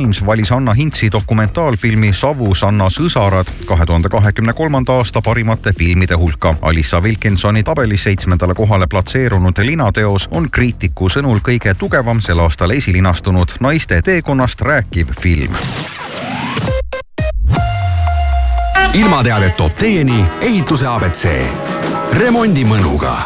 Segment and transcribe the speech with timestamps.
[0.00, 6.16] Times valis Anna Hintsi dokumentaalfilmi Savus Anna sõsarad kahe tuhande kahekümne kolmanda aasta parimate filmide
[6.16, 6.54] hulka.
[6.62, 13.58] Alissa Wilkinsoni tabelis seitsmendale kohale platseerunud linateos on kriitiku sõnul kõige tugevam sel aastal esilinastunud
[13.60, 15.52] naiste teekonnast rääkiv film.
[18.94, 21.28] ilmateadet toob teieni ehituse abc
[22.12, 23.16] remondimõnuga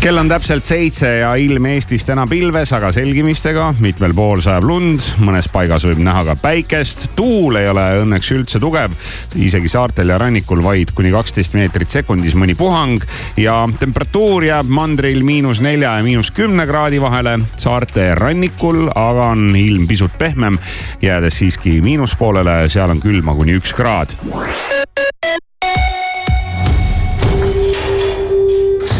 [0.00, 3.74] kell on täpselt seitse ja ilm Eestis täna pilves, aga selgimistega.
[3.80, 7.04] mitmel pool sajab lund, mõnes paigas võib näha ka päikest.
[7.16, 8.94] tuul ei ole õnneks üldse tugev,
[9.36, 13.04] isegi saartel ja rannikul vaid kuni kaksteist meetrit sekundis mõni puhang
[13.36, 17.38] ja temperatuur jääb mandril miinus nelja ja miinus kümne kraadi vahele.
[17.56, 20.58] saarte rannikul aga on ilm pisut pehmem,
[21.02, 24.16] jäädes siiski miinuspoolele, seal on külma kuni üks kraad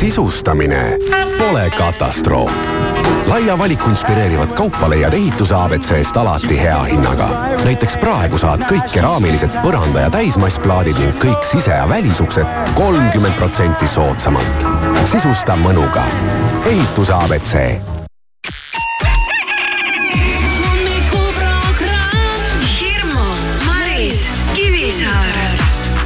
[0.01, 0.99] sisustamine
[1.39, 2.53] pole katastroof.
[3.27, 7.29] laia valiku inspireerivat kaupa leiad ehituse abc-st alati hea hinnaga.
[7.65, 13.87] näiteks praegu saad kõik keraamilised põranda- ja täismassplaadid ning kõik sise- ja välisuksed kolmkümmend protsenti
[13.87, 14.67] soodsamalt.
[15.05, 16.03] sisusta mõnuga.
[16.65, 17.55] ehituse abc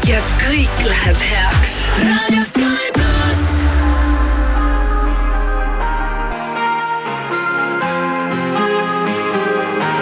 [0.08, 1.92] ja kõik läheb heaks.
[1.98, 2.93] raadio Sky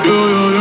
[0.05, 0.52] yeah, you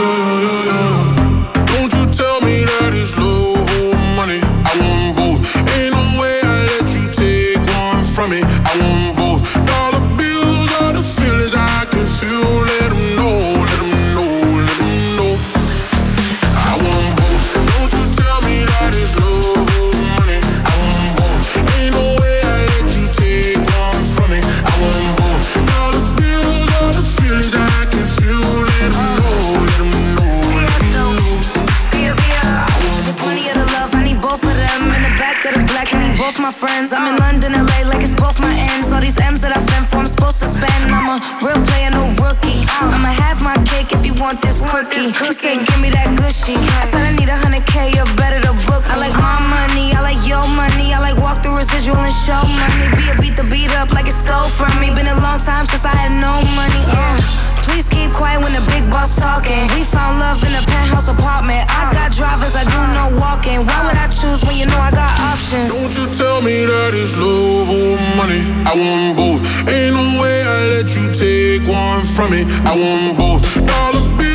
[45.09, 45.17] this.
[45.17, 46.55] He said, give me that gushy.
[46.77, 48.83] I said, I need a hundred K, you better to book.
[48.89, 50.93] I like my money, I like your money.
[50.93, 52.87] I like walk through residual and show money.
[52.97, 54.91] Be a beat the beat up like it stole from me.
[54.91, 56.83] Been a long time since I had no money.
[56.91, 57.41] Uh.
[57.71, 59.63] Please keep quiet when the big boss talking.
[59.77, 61.69] We found love in a penthouse apartment.
[61.69, 63.65] I got drivers, I do no walking.
[63.65, 65.69] Why would I choose when you know I got options?
[65.69, 68.43] Don't you tell me that it's love or money.
[68.65, 69.41] I want both.
[69.69, 72.43] Ain't no way I let you take one from me.
[72.65, 73.41] I want both.
[73.63, 74.30] Dollar bills are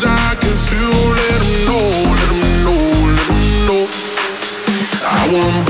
[0.00, 1.10] the feelings I can feel.
[1.10, 2.80] Let them know, let them know,
[3.16, 3.88] let them know.
[5.02, 5.69] I want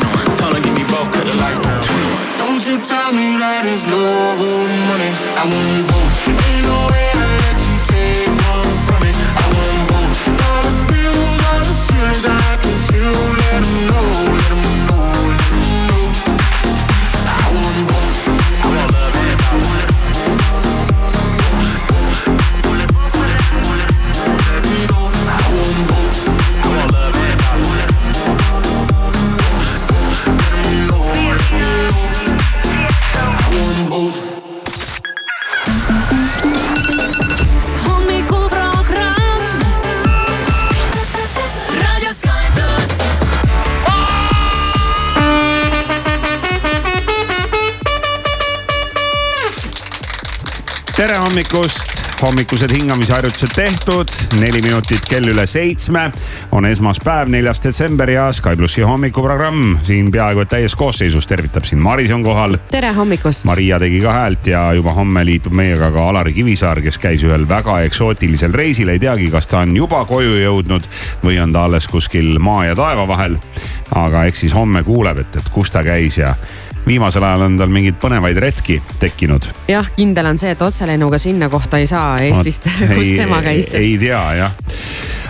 [2.71, 5.11] You tell me that it's love or money.
[5.91, 6.07] I.
[6.23, 8.31] Ain't no way I let you take
[8.87, 9.11] from me.
[9.11, 9.45] I
[9.91, 10.19] both.
[10.39, 11.75] Dollar bills are the
[12.23, 13.11] I can feel.
[13.11, 13.59] Let
[13.91, 14.40] know,
[51.31, 56.11] hommikust hommikused hingamisharjutused tehtud, neli minutit kell üle seitsme.
[56.51, 62.11] on esmaspäev, neljas detsember ja Sky plussi hommikuprogramm siin peaaegu täies koosseisus tervitab sind, Maris
[62.11, 62.57] on kohal.
[62.71, 63.45] tere hommikust.
[63.45, 67.47] Maria tegi ka häält ja juba homme liitub meiega ka Alari Kivisaar, kes käis ühel
[67.49, 70.89] väga eksootilisel reisil, ei teagi, kas ta on juba koju jõudnud
[71.23, 73.39] või on ta alles kuskil maa ja taeva vahel.
[73.95, 76.35] aga eks siis homme kuuleb, et, et kus ta käis ja
[76.87, 79.47] viimasel ajal on tal mingeid põnevaid retki tekkinud.
[79.71, 83.73] jah, kindel on see, et otselennuga sinna kohta ei saa Eestist, kus tema käis.
[83.77, 84.55] ei tea jah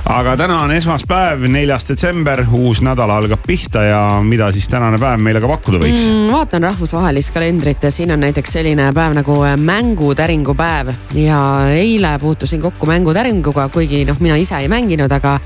[0.09, 5.21] aga täna on esmaspäev, neljas detsember, uus nädal algab pihta ja mida siis tänane päev
[5.21, 6.31] meile ka pakkuda võiks mm,?
[6.33, 11.42] vaatan rahvusvahelist kalendrit ja siin on näiteks selline päev nagu mängutäringu päev ja
[11.75, 15.38] eile puutusin kokku mängutäringuga, kuigi noh, mina ise ei mänginud, aga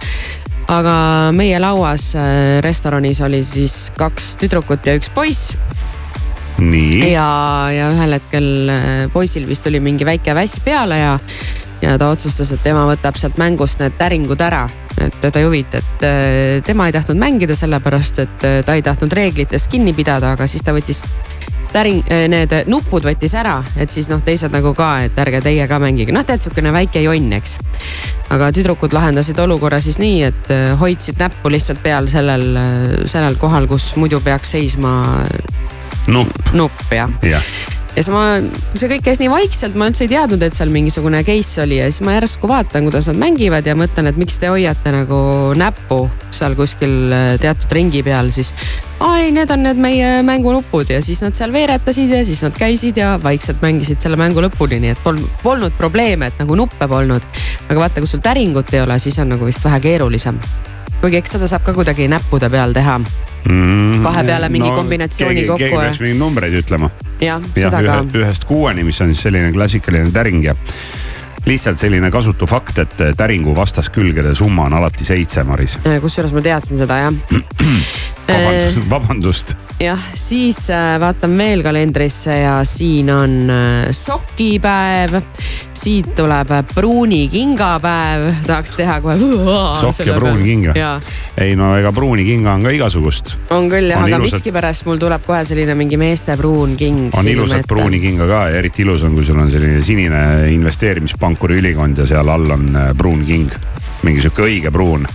[0.72, 0.96] aga
[1.36, 5.58] meie lauas äh, restoranis oli siis kaks tüdrukut ja üks poiss.
[7.12, 7.28] Ja,
[7.74, 11.14] ja ühel hetkel äh, poisil vist tuli mingi väike väss peale ja,
[11.84, 14.66] ja ta otsustas, et tema võtab sealt mängust need täringud ära.
[14.96, 18.86] et teda ei huvita, et äh, tema ei tahtnud mängida, sellepärast et äh, ta ei
[18.86, 21.04] tahtnud reeglitest kinni pidada, aga siis ta võttis
[21.76, 25.76] täring, need nupud võttis ära, et siis noh, teised nagu ka, et ärge teie ka
[25.84, 27.58] mängige, noh tead sihukene väike jonn, eks.
[28.32, 32.48] aga tüdrukud lahendasid olukorra siis nii, et hoidsid näppu lihtsalt peal sellel,
[33.12, 34.96] sellel kohal, kus muidu peaks seisma
[36.12, 36.54] nupp.
[36.54, 37.40] nupp jah ja.
[37.40, 38.24] ja siis ma,
[38.76, 41.88] see kõik käis nii vaikselt, ma üldse ei teadnud, et seal mingisugune case oli ja
[41.90, 45.20] siis ma järsku vaatan, kuidas nad mängivad ja mõtlen, et miks te hoiate nagu
[45.58, 46.02] näppu
[46.36, 48.52] seal kuskil äh, teatud ringi peal, siis.
[49.00, 53.00] ai, need on need meie mängunupud ja siis nad seal veeretasid ja siis nad käisid
[53.00, 57.28] ja vaikselt mängisid selle mängu lõpuni, nii et pol, polnud probleeme, et nagu nuppe polnud.
[57.70, 60.40] aga vaata, kui sul täringut ei ole, siis on nagu vist vähe keerulisem.
[61.00, 63.00] kuigi eks seda saab ka kuidagi näppude peal teha
[63.50, 64.04] mm,.
[64.04, 65.64] kahe peale mingi no, kombinatsiooni keegi, kokku.
[65.64, 66.92] keegi peaks mingeid numbreid ütlema.
[67.22, 68.22] jah, seda ühe, ka.
[68.22, 70.56] ühest kuueni, mis on siis selline klassikaline täring ja
[71.46, 75.80] lihtsalt selline kasutu fakt, et täringu vastaskülgede summa on alati seitse, Maris.
[76.02, 77.14] kusjuures ma teadsin seda jah
[78.28, 79.54] vabandust, vabandust.
[79.80, 85.22] jah, siis äh, vaatan veel kalendrisse ja siin on äh, sokipäev.
[85.76, 89.18] siit tuleb pruuni kingapäev, tahaks teha kohe.
[89.82, 90.74] sokk ja pruun kinga.
[91.38, 93.36] ei no ega pruuni kinga on ka igasugust.
[93.50, 94.40] on küll jah, aga ilusad...
[94.40, 97.10] miskipärast mul tuleb kohe selline mingi meeste pruun king.
[97.14, 100.24] on ilusat pruuni kinga ka ja eriti ilus on, kui sul on selline sinine
[101.36, 103.52] investeerimispankuri ülikond ja seal all on äh, pruun king.
[104.04, 105.06] mingi sihuke õige pruun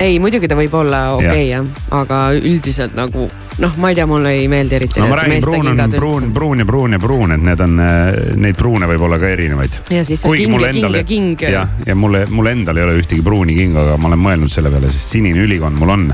[0.00, 3.28] ei, muidugi ta võib olla okei okay, jah, aga üldiselt nagu
[3.60, 5.00] noh, ma ei tea, mulle ei meeldi eriti.
[5.00, 7.82] no ma räägin, pruun on pruun, pruun ja pruun ja pruun, et need on,
[8.40, 9.78] neid pruune võib olla ka erinevaid.
[9.90, 11.44] ja siis on king ja king ja king.
[11.56, 14.72] jah, ja mulle, mul endal ei ole ühtegi pruuni kinga, aga ma olen mõelnud selle
[14.72, 16.08] peale, sest sinine ülikond mul on.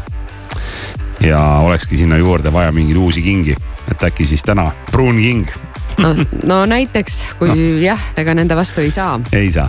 [1.23, 3.57] ja olekski sinna juurde vaja mingeid uusi kingi,
[3.91, 5.51] et äkki siis täna pruun king
[6.03, 7.83] no, no näiteks, kui no.
[7.85, 9.21] jah, ega nende vastu ei saa.
[9.33, 9.69] ei saa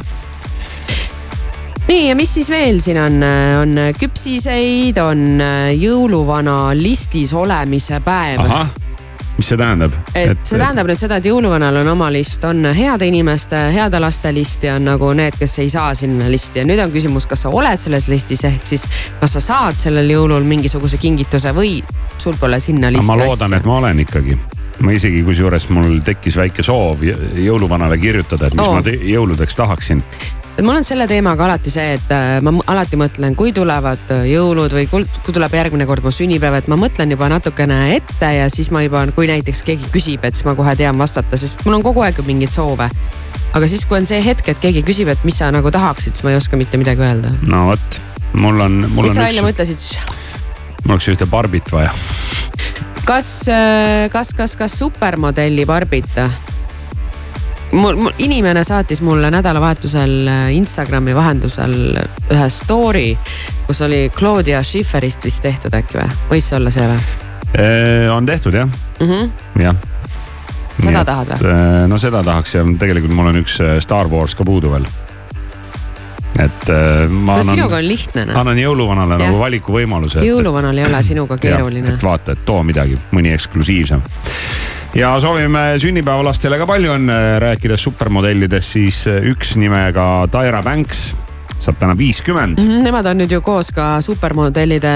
[1.87, 3.21] nii ja mis siis veel siin on,
[3.61, 5.39] on küpsiseid, on
[5.77, 8.43] jõuluvana listis olemise päev.
[9.37, 9.93] Mis see tähendab?
[10.15, 14.33] et see tähendab nüüd seda, et jõuluvanal on oma list, on heade inimeste, heade laste
[14.35, 17.45] list ja on nagu need, kes ei saa sinna listi ja nüüd on küsimus, kas
[17.45, 18.87] sa oled selles listis, ehk siis
[19.21, 21.79] kas sa saad sellel jõulul mingisuguse kingituse või
[22.17, 23.15] sul pole sinna listi asja.
[23.15, 24.37] ma loodan, et ma olen ikkagi
[24.85, 28.77] ma isegi, kusjuures mul tekkis väike soov jõuluvanale kirjutada, et mis oh.
[28.77, 30.03] ma jõuludeks tahaksin
[30.63, 34.73] mul on selle teemaga alati see, et äh, ma alati mõtlen, kui tulevad äh, jõulud
[34.73, 38.71] või kui tuleb järgmine kord mu sünnipäev, et ma mõtlen juba natukene ette ja siis
[38.73, 41.85] ma juba, kui näiteks keegi küsib, et siis ma kohe tean vastata, sest mul on
[41.85, 42.89] kogu aeg mingeid soove.
[43.53, 46.25] aga siis, kui on see hetk, et keegi küsib, et mis sa nagu tahaksid, siis
[46.25, 47.33] ma ei oska mitte midagi öelda.
[47.51, 48.01] no vot,
[48.33, 49.13] mul on, mul mis on.
[49.13, 50.17] mis sa välja mõtlesid siis?
[50.83, 51.93] mul oleks ühte Barbit vaja.
[53.05, 56.21] kas, äh, kas, kas, kas supermodelli Barbit?
[57.71, 61.75] Mul, mul inimene saatis mulle nädalavahetusel äh, Instagrami vahendusel
[62.31, 63.17] ühe story,
[63.67, 67.01] kus oli Claudia Schifferist vist tehtud äkki või, võis see olla see või?
[67.57, 69.75] Äh, on tehtud jah mm -hmm., jah.
[70.83, 71.51] seda et, tahad või?
[71.51, 74.87] Äh, no seda tahaks ja tegelikult mul on üks Star Wars ka puudu veel
[76.37, 76.69] et
[77.09, 77.55] ma no, annan.
[77.55, 78.39] sinuga on lihtne noh.
[78.39, 79.25] annan jõuluvanale ja.
[79.25, 80.21] nagu valikuvõimaluse.
[80.25, 81.95] jõuluvanal ei ole sinuga keeruline.
[81.95, 84.03] et vaata, et too midagi, mõni eksklusiivsem
[84.95, 91.09] ja soovime sünnipäevalastele ka palju õnne, rääkides supermodellidest, siis üks nimega Tyra Banks
[91.59, 92.61] saab täna viiskümmend.
[92.61, 94.93] Mhm, nemad on nüüd ju koos ka supermodellide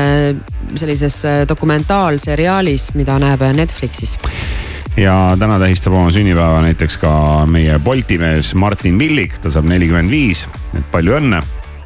[0.76, 4.18] sellises äh, dokumentaalseriaalis, mida näeb Netflixis.
[4.98, 7.12] ja täna tähistab oma sünnipäeva näiteks ka
[7.48, 10.46] meie Bolti mees Martin Villig, ta saab nelikümmend viis,
[10.78, 11.42] et palju õnne.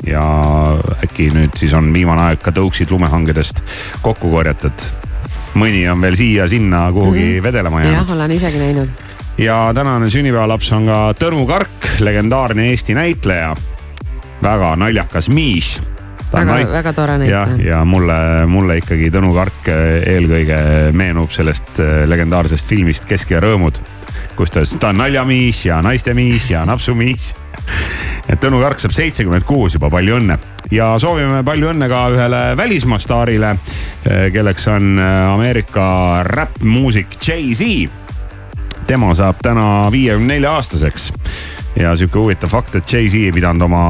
[0.05, 0.21] Ja
[1.01, 3.63] äkki nüüd siis on viimane aeg ka tõuksid lumehangedest
[4.05, 5.04] kokku korjata, et
[5.55, 7.43] mõni on veel siia-sinna kuhugi mm -hmm.
[7.43, 7.95] vedelema jäänud.
[7.95, 8.89] jah, olen isegi näinud.
[9.37, 13.55] ja tänane sünnipäevalaps on ka Tõnu Kark, legendaarne Eesti näitleja.
[14.43, 15.81] väga naljakas miis
[16.33, 17.47] väga, väga tore näitleja.
[17.57, 19.67] ja, ja mulle, mulle ikkagi Tõnu Kark
[20.05, 23.79] eelkõige meenub sellest legendaarsest filmist Kesk ja rõõmud
[24.35, 27.33] kus ta ütles, ta on naljamiis ja naistemiis ja napsumiis.
[28.31, 30.37] et Tõnu Kark saab seitsekümmend kuus juba, palju õnne.
[30.71, 33.55] Ja soovime palju õnne ka ühele välismaa staarile,
[34.05, 37.89] eh, kelleks on eh, Ameerika räppmuusik Jay-Z.
[38.87, 41.11] tema saab täna viiekümne nelja aastaseks
[41.79, 43.81] ja sihuke huvitav fakt, et Jay-Z ei pidanud oma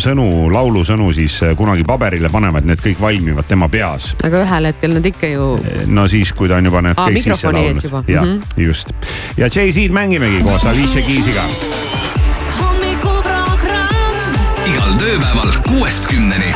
[0.00, 4.14] sõnu, laulusõnu siis äh, kunagi paberile panema, et need kõik valmivad tema peas.
[4.24, 5.50] aga ühel hetkel nad ikka ju.
[5.92, 8.08] no siis, kui ta on juba need Aa, kõik sisse laulnud.
[8.08, 8.94] jah -hmm., just.
[9.36, 11.44] ja Jay-Z-d mängimegi koos Alicia Keys'iga.
[15.00, 16.52] Igal tööpäeval kuuest kümneni.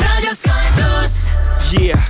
[0.00, 1.36] raadio Sky pluss.
[1.76, 2.09] Yeah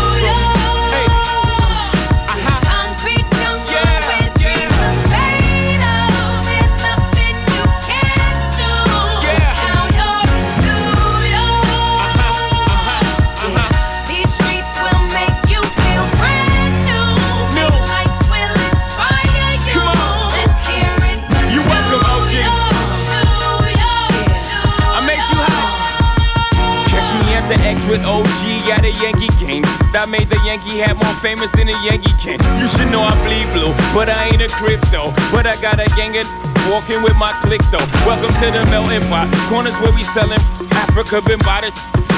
[27.91, 29.67] With OG at a Yankee game.
[29.91, 32.39] That made the Yankee hat more famous than a Yankee can.
[32.55, 35.11] You should know I bleed blue, but I ain't a crypto.
[35.27, 36.23] But I got a gang of
[36.71, 37.83] walking with my click though.
[38.07, 39.27] Welcome to the melting pot.
[39.51, 40.39] Corners where we selling
[40.71, 41.71] Africa been by the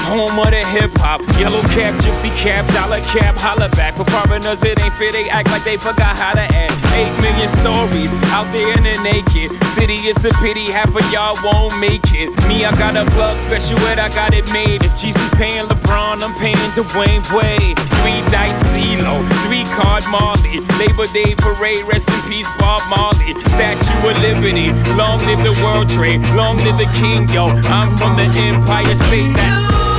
[0.06, 1.26] home of the hip hop.
[1.42, 3.98] Yellow cap, gypsy cap, dollar cap, holla back.
[3.98, 6.78] For foreigners, it ain't fair, they act like they forgot how to act.
[6.94, 9.98] Eight million stories out there in the naked city.
[10.06, 12.30] It's a pity half of y'all won't make it.
[12.48, 14.84] Me, I got a plug special, it I got it made.
[14.86, 17.78] If Jesus paying LeBron, I'm paying Dwayne Wade.
[17.98, 20.62] Three dice CeeLo, three card Marley.
[20.78, 23.34] Labor Day parade, rest in peace, Bob Marley.
[23.58, 27.50] Statue of Liberty, long live the World Trade, long live the King, yo.
[27.74, 29.34] I'm from the Empire State.
[29.34, 29.93] That's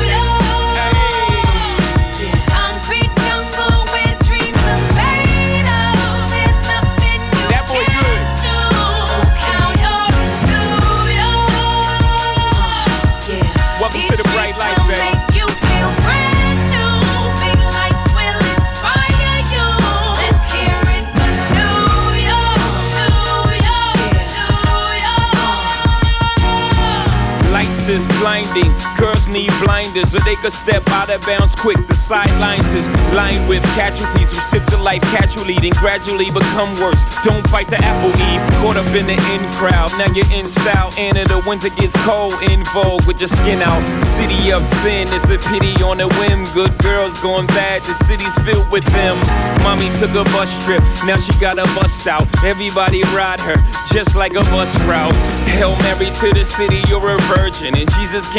[27.86, 28.13] This is
[28.54, 28.72] blinding.
[28.96, 31.76] Girls need blinders so they could step out of bounds quick.
[31.88, 37.02] The sidelines is lined with casualties who sip the life casually, then gradually become worse.
[37.22, 39.90] Don't fight the apple eve, caught up in the in crowd.
[39.98, 43.60] Now you're in style, and in the winter gets cold, in vogue with your skin
[43.62, 43.82] out.
[44.06, 46.44] City of sin, it's a pity on a whim.
[46.54, 49.16] Good girls going bad, the city's filled with them.
[49.62, 52.26] Mommy took a bus trip, now she got a bust out.
[52.44, 53.56] Everybody ride her,
[53.92, 55.14] just like a bus route.
[55.58, 57.74] Hail Mary to the city, you're a virgin.
[57.74, 58.30] And Jesus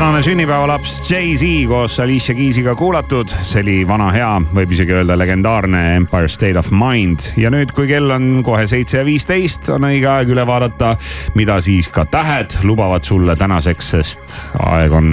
[0.00, 5.80] Tänane sünnipäevalaps Jay-Z koos Alicia Keys'iga kuulatud, see oli vana hea, võib isegi öelda legendaarne
[5.96, 10.10] Empire State of Mind ja nüüd, kui kell on kohe seitse ja viisteist, on õige
[10.12, 10.90] aeg üle vaadata,
[11.38, 15.08] mida siis ka tähed lubavad sulle tänaseks, sest aeg on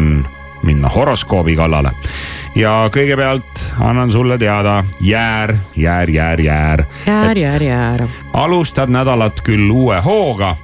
[0.67, 1.95] minna horoskoobi kallale
[2.59, 6.85] ja kõigepealt annan sulle teada jäär, jäär, jäär, jäär.
[7.07, 8.07] jäär, jäär, jäär.
[8.33, 10.57] alustad nädalat küll uue hooga,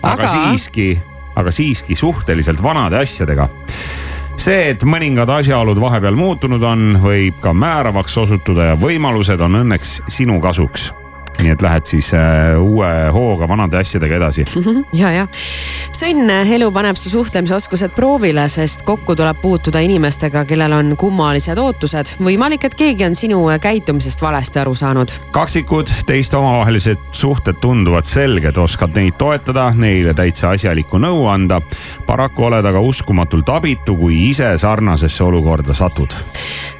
[0.00, 0.94] aga siiski
[1.36, 3.48] aga siiski suhteliselt vanade asjadega.
[4.40, 10.00] see, et mõningad asjaolud vahepeal muutunud on, võib ka määravaks osutuda ja võimalused on õnneks
[10.08, 10.90] sinu kasuks
[11.42, 14.44] nii et lähed siis äh, uue hooga vanade asjadega edasi.
[15.02, 15.26] ja, ja
[16.00, 22.14] sõnn elu paneb su suhtlemisoskused proovile, sest kokku tuleb puutuda inimestega, kellel on kummalised ootused.
[22.24, 25.12] võimalik, et keegi on sinu käitumisest valesti aru saanud.
[25.30, 31.60] kaksikud, teiste omavahelised suhted tunduvad selged, oskad neid toetada, neile täitsa asjalikku nõu anda.
[32.06, 36.16] paraku oled aga uskumatult abitu, kui ise sarnasesse olukorda satud.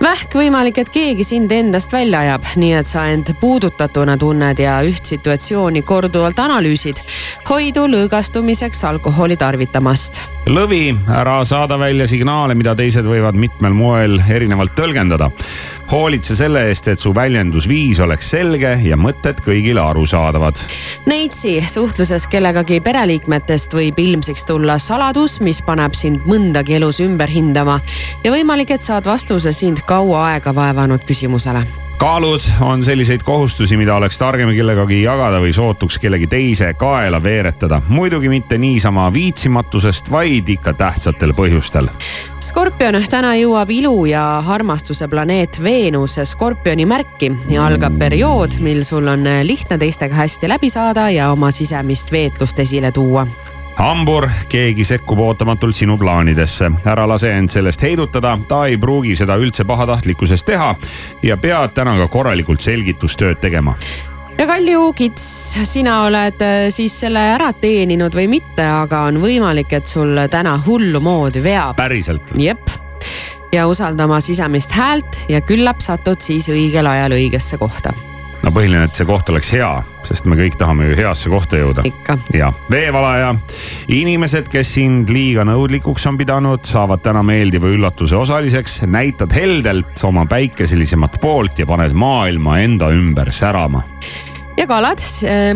[0.01, 4.63] vähk võimalik, et keegi sind endast välja ajab, nii et sa end puudutatuna tunned tunned
[4.63, 6.99] ja üht situatsiooni korduvalt analüüsid.
[7.49, 10.21] hoidu lõõgastumiseks alkoholi tarvitamast.
[10.49, 15.31] Lõvi, ära saada välja signaale, mida teised võivad mitmel moel erinevalt tõlgendada.
[15.91, 20.63] hoolitse selle eest, et su väljendusviis oleks selge ja mõtted kõigile arusaadavad.
[21.07, 27.81] Neitsi, suhtluses kellegagi pereliikmetest võib ilmsiks tulla saladus, mis paneb sind mõndagi elus ümber hindama
[28.25, 31.67] ja võimalik, et saad vastuse sind kaua aega vaevanud küsimusele
[32.01, 37.83] kaalud on selliseid kohustusi, mida oleks targem kellegagi jagada või sootuks kellegi teise kaela veeretada.
[37.89, 41.89] muidugi mitte niisama viitsimatusest, vaid ikka tähtsatel põhjustel.
[42.41, 49.09] Skorpion, täna jõuab ilu ja armastuse planeet Veenus Skorpioni märki ja algab periood, mil sul
[49.09, 53.27] on lihtne teistega hästi läbi saada ja oma sisemist veetlust esile tuua
[53.81, 56.71] hambur, keegi sekkub ootamatult sinu plaanidesse.
[56.85, 60.75] ära lase end sellest heidutada, ta ei pruugi seda üldse pahatahtlikkusest teha
[61.23, 63.75] ja pead täna ka korralikult selgitustööd tegema
[64.39, 65.25] ja Kalju Kits,
[65.65, 70.57] sina oled äh, siis selle ära teeninud või mitte, aga on võimalik, et sul täna
[70.67, 71.77] hullu moodi veab.
[71.77, 72.35] päriselt?
[72.39, 72.71] jep,
[73.53, 77.95] ja usaldama sisemist häält ja küllap satud siis õigel ajal õigesse kohta
[78.61, 79.69] põhiline, et see koht oleks hea,
[80.05, 81.85] sest me kõik tahame ju heasse kohta jõuda.
[82.37, 83.33] ja veevalaja,
[83.89, 88.83] inimesed, kes sind liiga nõudlikuks on pidanud, saavad täna meeldiva üllatuse osaliseks.
[88.87, 93.83] näitad heldelt oma päikeselisemat poolt ja paned maailma enda ümber särama.
[94.57, 95.01] Ja kalad,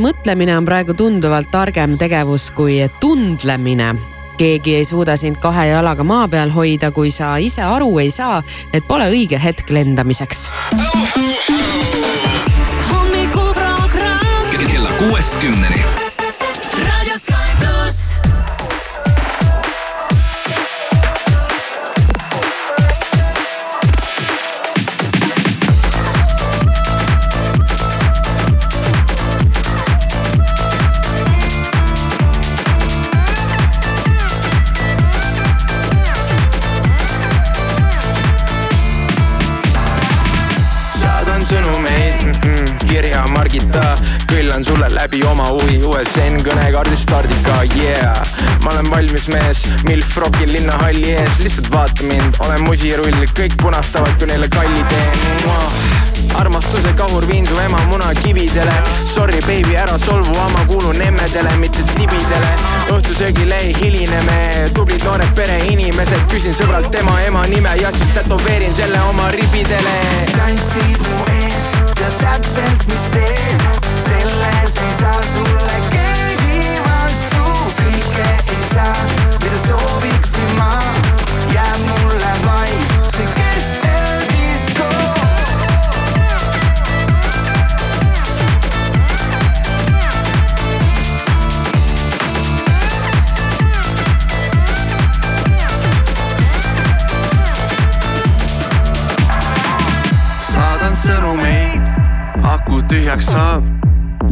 [0.01, 3.95] mõtlemine on praegu tunduvalt targem tegevus kui tundlemine.
[4.38, 8.43] Keegi ei suuda sind kahe jalaga maa peal hoida, kui sa ise aru ei saa,
[8.73, 10.49] et pole õige hetk lendamiseks
[15.09, 16.04] kuuest kümneni.
[44.55, 48.21] Küllan sulle läbi oma huvi USN kõnekaardi stardika, yeah.
[48.62, 54.14] ma olen valmis mees, milf rokil linnahalli ees, lihtsalt vaata mind, olen musirull, kõik punastavad,
[54.21, 55.19] kui neile kalli teen.
[56.38, 58.73] Armastuse kahur viin su ema munakividele
[59.07, 62.55] Sorry baby, ära solvu, ma kuulun emmedele, mitte tibidele.
[62.95, 64.38] Õhtusöögile ei hiline me,
[64.75, 66.27] tublid noored pereinimesed.
[66.31, 69.97] Küsin sõbralt tema ema nime ja siis tätoveerin selle oma ribidele.
[70.35, 71.71] Tantsid mu ees,
[72.05, 73.62] tead täpselt, mis teed
[74.05, 77.45] selles ei saa sulle keegi vastu,
[77.79, 78.97] kõike ei saa,
[79.40, 80.84] mida sooviksin ma,
[102.64, 103.64] aku tühjaks saab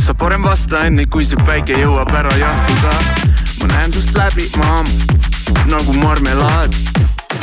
[0.01, 2.93] sa parem vasta enne, kui see päike jõuab ära jahtuda.
[3.61, 4.89] ma näen sust läbi, maam,
[5.69, 6.73] nagu marmelaad.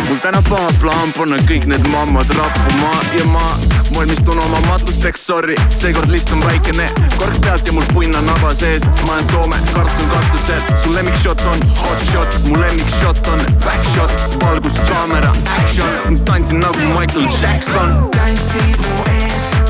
[0.07, 3.45] mul täna paha plaan panna kõik need mammad rappuma ja ma
[3.93, 8.53] valmistun oma matusteks, sorry, seekord list on väikene, kork pealt ja mul punn on naba
[8.57, 8.89] sees.
[9.05, 14.13] ma olen Soome, kartsun katusel, su lemmikshot on hot shot, mu lemmikshot on back shot,
[14.41, 18.09] valgus, kaamera, action, tantsin nagu Michael Jackson.
[18.17, 19.28] tantsid mu ees,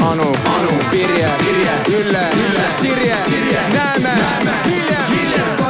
[0.00, 5.67] Anu, Anu, Pirje, Pirje, Ülle, Ülle, Sirje, Sirje, näeme, näeme hiljem, hiljem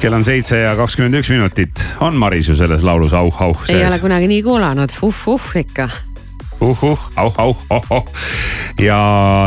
[0.00, 1.82] kell on seitse ja kakskümmend üks minutit.
[2.00, 4.00] on Maris ju selles laulus auh, auh ei ole sees?
[4.00, 5.88] kunagi nii kuulanud, uh-uh ikka.
[6.60, 8.06] uhuh, auh, auh, oh, oh.
[8.78, 8.98] Ja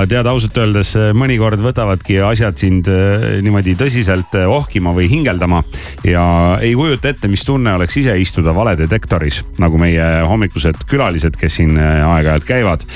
[0.10, 5.64] tead ausalt öeldes mõnikord võtavadki asjad sind äh, niimoodi tõsiselt äh, ohkima või hingeldama.
[6.08, 6.24] ja
[6.62, 11.78] ei kujuta ette, mis tunne oleks ise istuda valedetektoris, nagu meie hommikused külalised, kes siin
[11.80, 12.88] aeg-ajalt käivad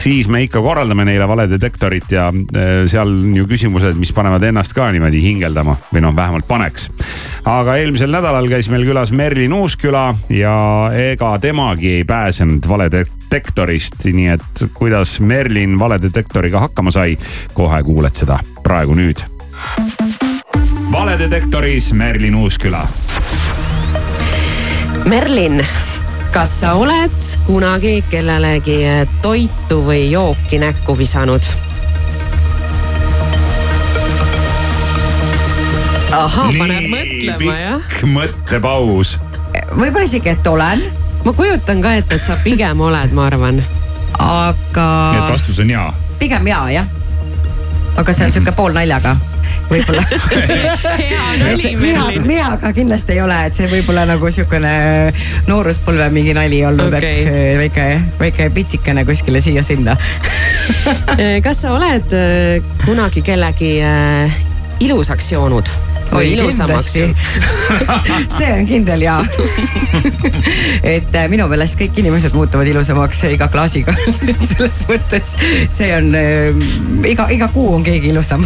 [0.00, 2.28] siis me ikka korraldame neile valedetektorit ja
[2.90, 6.90] seal on ju küsimused, mis panevad ennast ka niimoodi hingeldama või noh, vähemalt paneks.
[7.44, 10.56] aga eelmisel nädalal käis meil külas Merlin Uusküla ja
[10.98, 17.18] ega temagi ei pääsenud valedetektorist, nii et kuidas Merlin valedetektoriga hakkama sai,
[17.54, 19.24] kohe kuuled seda praegu nüüd.
[20.92, 22.86] valedetektoris Merlin Uusküla
[25.04, 25.60] Merlin,
[26.32, 28.80] kas sa oled kunagi kellelegi
[29.22, 31.44] toitu või jooki näkku visanud?
[36.14, 37.86] ahah, paneb mõtlema jah.
[37.88, 39.16] pikk mõttepaus.
[39.74, 40.84] võib-olla isegi, et olen.
[41.24, 43.62] ma kujutan ka ette, et sa pigem oled, ma arvan.
[44.24, 44.88] Aga.
[45.12, 45.92] nii et vastus on jaa.
[46.18, 46.90] pigem jaa, jah.
[47.96, 49.16] aga see on sihuke poolnaljaga
[49.70, 50.02] võib-olla
[51.00, 52.26] hea nali, Merlin.
[52.28, 54.74] veaga kindlasti ei ole, et see võib olla nagu sihukene
[55.48, 57.88] nooruspõlve mingi nali olnud okay., et äh, väike,
[58.20, 59.96] väike pitsikene kuskile siia-sinna
[61.46, 63.76] kas sa oled äh, kunagi kellegi
[64.84, 65.68] ilusaks joonud?
[66.12, 67.06] Oi, kindlasti.
[68.36, 69.20] see on kindel jaa.
[70.82, 73.96] Et äh, minu meelest kõik inimesed muutuvad ilusamaks iga klaasiga.
[74.52, 75.34] Selles mõttes
[75.72, 76.64] see on äh,
[77.10, 78.44] iga, iga kuu on keegi ilusam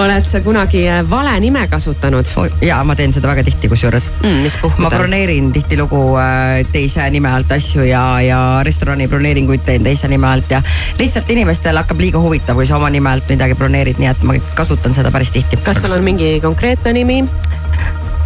[0.00, 2.26] oled sa kunagi äh, vale nime kasutanud?
[2.62, 4.42] ja ma teen seda väga tihti, kusjuures mm,.
[4.44, 4.86] mis puhkudel?
[4.86, 10.28] ma broneerin tihtilugu äh, teise nime alt asju ja, ja restorani broneeringuid teen teise nime
[10.30, 10.62] alt ja
[10.98, 14.38] lihtsalt inimestel hakkab liiga huvitav, kui sa oma nime alt midagi broneerid, nii et ma
[14.54, 15.58] kasutan seda päris tihti.
[15.64, 17.24] kas sul on mingi konkreetne nimi?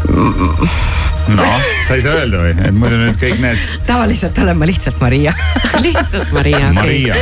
[0.04, 3.60] Noh, sa ei saa öelda või, et muidu nüüd kõik need.
[3.88, 5.32] tavaliselt olen ma lihtsalt Maria
[5.86, 7.16] lihtsalt Maria, okei Maria.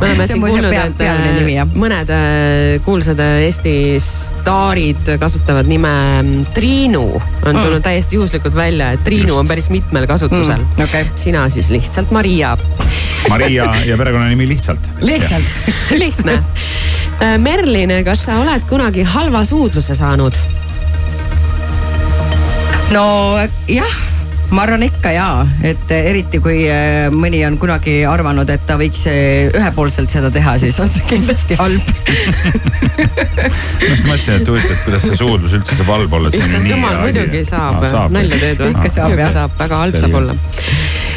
[0.00, 6.48] me oleme siin kuulnud, et äh, mõned äh, kuulsad äh, Eesti staarid kasutavad nime mm,
[6.56, 7.04] Triinu.
[7.18, 7.84] on tulnud mm.
[7.84, 9.42] täiesti juhuslikult välja, et Triinu Just.
[9.42, 10.88] on päris mitmel kasutusel mm,.
[10.88, 11.06] Okay.
[11.14, 12.56] sina siis lihtsalt Maria.
[13.28, 14.90] Maria ja perekonnanimi lihtsalt.
[15.00, 15.44] lihtsalt
[16.02, 16.40] lihtne.
[17.38, 20.36] Merlin, kas sa oled kunagi halva suudluse saanud?
[22.92, 23.06] No
[23.70, 24.02] jah
[24.54, 29.06] ma arvan ikka jaa, et eriti kui äh, mõni on kunagi arvanud, et ta võiks
[29.10, 31.80] äh, ühepoolselt seda teha, siis on see kindlasti halb
[33.40, 33.48] ma
[33.88, 36.30] just mõtlesin, et huvitav, kuidas see suudlus üldse saab halb olla.
[36.34, 38.74] issand jumal, muidugi saab, nalja teed või?
[38.76, 39.40] ikka saab jah.
[39.58, 40.38] väga halb saab olla.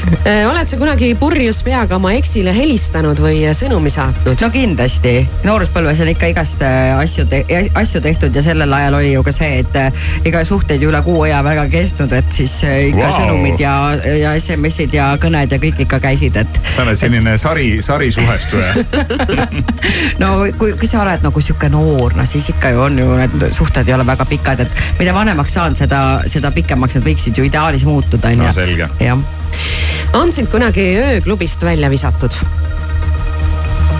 [0.52, 4.40] oled sa kunagi purjus peaga oma eksile helistanud või sõnumi saatnud?
[4.42, 5.16] no kindlasti,
[5.48, 7.44] nooruspõlves on ikka igast äh, asju te,
[7.78, 11.24] asju tehtud ja sellel ajal oli ju ka see, et ega suhteid ju üle kuu
[11.28, 13.16] aja väga kestnud, et siis ikka wow.
[13.20, 13.74] sõnumid ja,
[14.22, 16.62] ja SMS-id ja kõned ja kõik ikka käisid, et.
[16.76, 17.42] sa oled selline et...
[17.42, 18.74] sari, sarisuhestuja
[20.22, 23.50] no kui, kui sa oled nagu sihuke noor, no siis ikka ju on ju need
[23.56, 27.48] suhted ei ole väga pikad, et mida vanemaks saan, seda, seda pikemaks need võiksid ju
[27.48, 28.48] ideaalis muutuda on ju.
[28.48, 28.90] no selge.
[29.02, 29.37] jah
[30.14, 32.32] on sind kunagi ööklubist välja visatud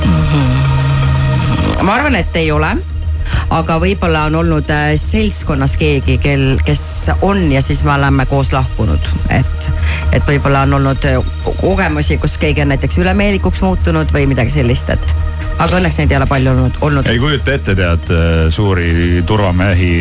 [0.06, 0.12] mm?
[0.12, 1.84] -hmm.
[1.84, 2.78] ma arvan, et ei ole
[3.54, 6.84] aga võib-olla on olnud äh, seltskonnas keegi, kel, kes
[7.26, 9.70] on ja siis me oleme koos lahkunud, et,
[10.12, 11.32] et võib-olla on olnud äh,
[11.62, 15.16] kogemusi, kus keegi on näiteks ülemeelikuks muutunud või midagi sellist, et
[15.58, 17.08] aga õnneks neid ei ole palju olnud, olnud.
[17.10, 18.12] ei kujuta ette, tead
[18.54, 19.94] suuri turvamehi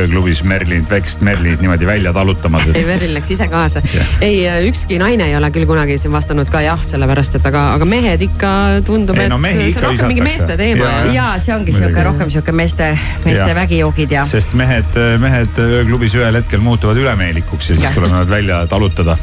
[0.00, 2.80] ööklubis Merlinit, väikest Merlinit niimoodi välja talutamas et....
[2.80, 3.82] ei, Merlin läks ise kaasa.
[3.94, 4.16] Yeah..
[4.24, 4.40] ei,
[4.70, 8.24] ükski naine ei ole küll kunagi siin vastanud ka jah, sellepärast et aga, aga mehed
[8.26, 8.54] ikka
[8.88, 10.88] tundub, et no, see on rohkem mingi meeste teema.
[10.88, 12.93] ja, ja see ongi sihuke rohkem sihuke meeste
[13.24, 13.56] meeste Jah.
[13.56, 14.26] vägijoogid ja.
[14.28, 19.16] sest mehed, mehed ööklubis ühel hetkel muutuvad ülemeelikuks ja siis tuleb nad välja talutada.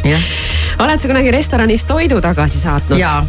[0.79, 2.99] oled sa kunagi restoranis toidu tagasi saatnud?
[2.99, 3.21] jaa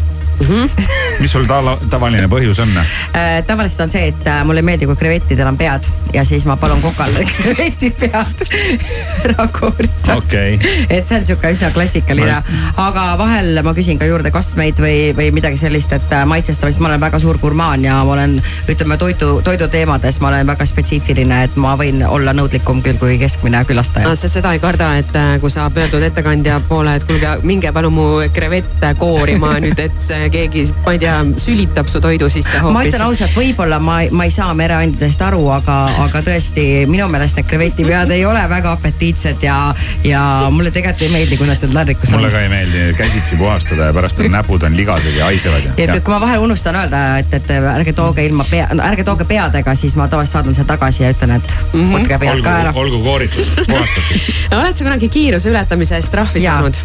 [1.21, 2.73] mis sul tala, tavaline põhjus on?
[2.79, 6.45] Äh, tavaliselt on see, et äh, mulle ei meeldi, kui krevettidel on pead ja siis
[6.49, 8.45] ma palun kokal kreveti pead
[9.29, 10.17] ära koorida.
[10.17, 10.57] Okei.
[10.57, 10.87] Okay.
[10.91, 12.37] et see on sihuke üsna klassikaline,
[12.81, 16.91] aga vahel ma küsin ka juurde kastmeid või, või midagi sellist, et äh, maitsestamist, ma
[16.91, 18.39] olen väga suur gurmaan ja ma olen,
[18.73, 23.65] ütleme toidu, toiduteemades ma olen väga spetsiifiline, et ma võin olla nõudlikum küll kui keskmine
[23.69, 24.09] külastaja.
[24.09, 27.73] No, sa seda ei karda, et äh, kui sa pöördud ettekandja poole, et kuulge, minge
[27.73, 32.59] palun mu krevette koorima nüüd, et see keegi, ma ei tea, sülitab su toidu sisse
[32.59, 32.75] hoopis.
[32.75, 37.41] ma ütlen ausalt, võib-olla ma, ma ei saa mereandidest aru, aga, aga tõesti minu meelest
[37.41, 39.59] need krevetipead ei ole väga apetiitsed ja,
[40.05, 42.21] ja mulle tegelikult ei meeldi, kui nad seal taldrikus on.
[42.21, 46.05] mulle ka ei meeldi käsitsi puhastada ja pärast on näpud on ligased ja haisevad et
[46.05, 49.97] kui ma vahel unustan öelda, et, et ärge tooge ilma pea, ärge tooge peadega, siis
[49.99, 51.93] ma tavaliselt saadan selle tagasi ja ütlen, et mm -hmm.
[51.97, 52.73] võtke pead olgu, ka ära.
[52.75, 54.31] olgu kooritud, puhastatud.
[54.61, 56.79] oled sa kunagi kiiruse ületamise eest trahvi saanud?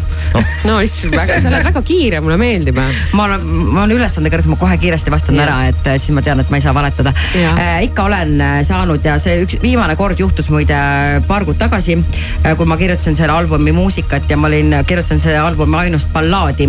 [0.68, 2.80] no issand, väga, sa oled väga kiire, mulle meeldib.
[3.12, 5.46] ma olen, ma olen ülesandekõrgus, ma kohe kiiresti vastan Jah.
[5.46, 7.12] ära, et äh, siis ma tean, et ma ei saa valetada.
[7.38, 10.78] Äh, ikka olen äh, saanud ja see üks viimane kord juhtus muide
[11.28, 11.98] paar kuud tagasi,
[12.58, 16.68] kui ma kirjutasin selle albumi muusikat ja ma olin, kirjutasin selle albumi ainust ballaadi.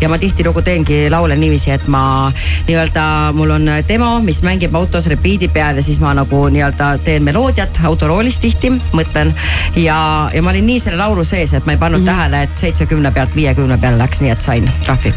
[0.00, 2.32] ja ma tihtilugu teengi laule niiviisi, et ma
[2.68, 7.22] nii-öelda, mul on demo, mis mängib autos repiidi peal ja siis ma nagu nii-öelda teen
[7.26, 9.34] meloodiat autoroolis tihti, mõtlen.
[9.76, 12.16] ja, ja ma olin nii selle laulu sees, et ma ei pannud mm -hmm.
[12.16, 15.14] tähele, et seitsekümne pealt viiekümne peale läks, nii et sain trahvi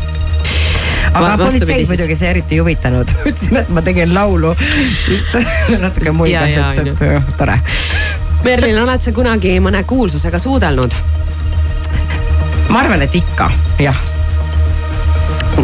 [1.14, 1.90] aga politseid siis.
[1.90, 3.14] muidugi see eriti ei huvitanud.
[3.30, 4.54] ütlesin, et ma tegin laulu.
[5.10, 5.36] vist
[5.86, 7.60] natuke muigas, Ja, ja, et, jah, tore.
[8.44, 10.96] Merlin, oled sa kunagi mõne kuulsusega suudelnud?
[12.74, 13.52] ma arvan, et ikka,
[13.84, 13.98] jah.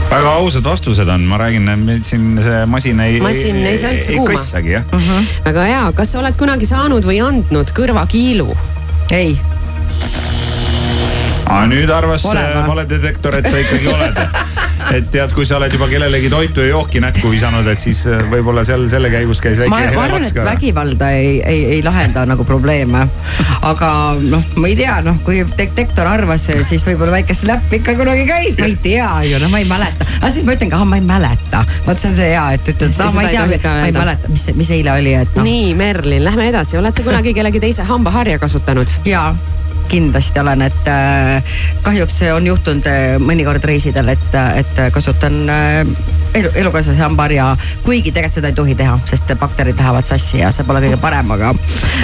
[0.09, 3.17] väga ausad vastused on, ma räägin, meil siin see masin ei.
[3.23, 4.35] Masin ei saa üldse kuuma.
[4.35, 4.99] kassagi jah mm.
[5.07, 5.31] -hmm.
[5.45, 8.53] väga hea, kas sa oled kunagi saanud või andnud kõrvakiilu?
[9.11, 9.33] ei.
[11.49, 12.43] Aga nüüd arvas või?
[12.69, 14.19] valedetektor, et sa ikkagi oled.
[14.95, 18.21] et tead, kui sa oled juba kellelegi toitu ja jooki näkku visanud, et siis äh,
[18.31, 22.45] võib-olla seal selle käigus käis väike ma, arvan, et vägivalda ei, ei, ei lahenda nagu
[22.47, 23.05] probleeme.
[23.65, 28.25] aga noh, ma ei tea, noh, kui detektor arvas, siis võib-olla väike slap ikka kunagi
[28.29, 30.09] käis, ma ei tea ju, noh, ma ei mäleta.
[30.19, 31.63] aga siis ma ütlen ka, ah, ma ei mäleta.
[31.87, 34.33] vot see on see hea, et ütled, Siis ah, ma ei tea, ma ei mäleta,
[34.33, 35.47] mis, mis eile oli, et noh.
[35.47, 38.99] nii, Merlin, lähme edasi, oled sa kunagi kellegi teise hambaharja kasutanud?
[39.07, 39.33] jaa
[39.89, 45.83] kindlasti olen, et äh, kahjuks on juhtunud äh, mõnikord reisidel, et, et kasutan äh,
[46.33, 47.45] elu, elukaaslase hambaharja,
[47.83, 51.31] kuigi tegelikult seda ei tohi teha, sest bakterid lähevad sassi ja see pole kõige parem,
[51.35, 51.53] aga.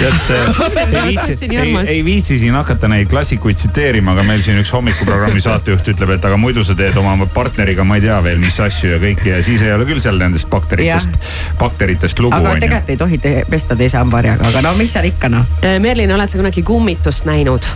[0.00, 0.32] tead,
[0.82, 5.42] ei viitsi, ei, ei viitsi siin hakata neid klassikuid tsiteerima, aga meil siin üks hommikuprogrammi
[5.44, 8.96] saatejuht ütleb, et aga muidu sa teed oma partneriga, ma ei tea veel, mis asju
[8.96, 11.18] ja kõike ja siis ei ole küll seal nendest bakteritest,
[11.60, 15.30] bakteritest lugu aga tegelikult ei tohi te pesta teise hambaharjaga, aga no mis seal ikka
[15.32, 15.46] noh.
[15.82, 17.66] Merlin, oled sa kunagi kummitust näinud?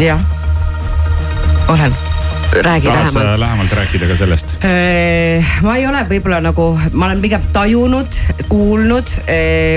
[0.00, 0.20] jah,
[1.70, 2.13] olen
[2.52, 3.40] räägi tahad sa lähemalt.
[3.40, 4.56] lähemalt rääkida ka sellest?
[5.62, 9.14] ma ei ole võib-olla nagu, ma olen pigem tajunud, kuulnud,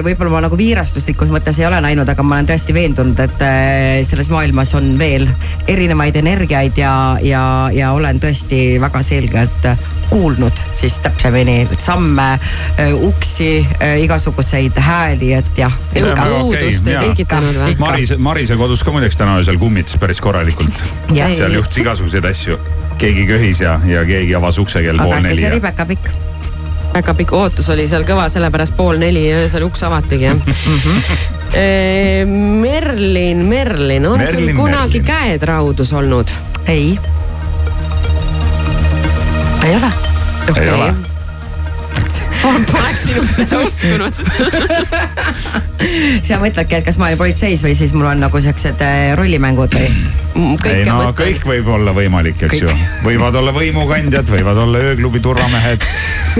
[0.06, 4.01] võib-olla ma nagu viirastuslikus mõttes ei ole näinud, aga ma olen tõesti veendunud, et eh,
[4.08, 5.27] selles maailmas on veel
[5.67, 9.71] erinevaid energiaid ja, ja, ja olen tõesti väga selgelt
[10.10, 12.39] kuulnud siis täpsemini samme,
[12.93, 13.67] uksi,
[14.01, 15.73] igasuguseid hääli, et jah.
[17.77, 20.84] Marise, Marise kodus ka muideks täna öösel kummitas päris korralikult.
[21.12, 22.60] Seal juhtus igasuguseid asju.
[22.97, 25.41] Keegi köhis ja, ja keegi avas ukse kell pool aga äkki neli.
[25.41, 26.10] see oli päkapikk?
[26.93, 30.38] väga pikk ootus oli seal kõva, sellepärast pool neli öösel uks avatigi jah
[32.27, 35.05] Merlin, Merlin, on Merlin, sul kunagi Merlin.
[35.07, 36.33] käed raudus olnud?
[36.67, 36.97] ei.
[39.65, 39.93] ei ole.
[40.55, 41.16] ei ole
[42.47, 44.21] Poleks sinust seda uskunud
[46.27, 49.75] sa mõtledki, et kas ma olen politseis või siis mul on nagu siuksed eh, rollimängud
[49.77, 49.89] või?
[50.71, 52.73] ei no kõik võib olla võimalik, eks ju.
[53.05, 55.86] võivad olla võimukandjad, võivad olla ööklubi turvamehed,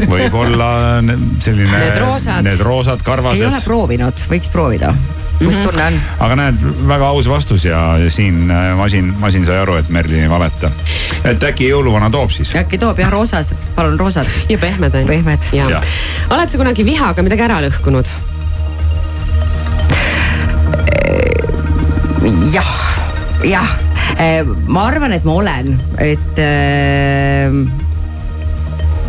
[0.06, 0.70] võib olla
[1.06, 1.72] ne- selline.
[1.74, 2.44] Need roosad.
[2.46, 3.64] Need roosad ei ole karvased.
[3.66, 4.94] proovinud, võiks proovida.
[5.40, 5.98] Mis tunne on?
[6.26, 7.80] aga näed, väga aus vastus ja
[8.14, 10.72] siin äh, masin, masin sai aru, et Merlin ei valeta.
[11.24, 12.54] et äkki jõuluvana toob siis?
[12.58, 14.30] äkki toob jah roosad, palun roosad.
[14.50, 15.12] ja pehmed on ju.
[15.12, 15.50] pehmed.
[15.54, 15.82] Ja.
[16.34, 18.14] oled sa kunagi vihaga midagi ära lõhkunud?
[22.52, 22.74] jah,
[23.46, 23.78] jah,
[24.68, 27.54] ma arvan, et ma olen, et äh,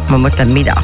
[0.08, 0.76] ma mõtlen, mida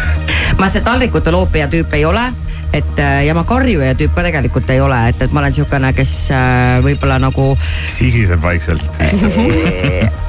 [0.60, 2.30] ma see taldrikute loopija tüüp ei ole
[2.72, 5.92] et äh, ja ma karjuja tüüp ka tegelikult ei ole, et, et ma olen siukene,
[5.96, 7.52] kes äh, võib-olla nagu
[7.86, 9.02] sisiseb vaikselt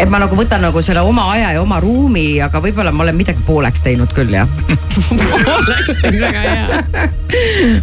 [0.00, 3.18] et ma nagu võtan nagu selle oma aja ja oma ruumi, aga võib-olla ma olen
[3.18, 4.48] midagi pooleks teinud küll jah
[4.96, 7.08] pooleks teinud, väga hea.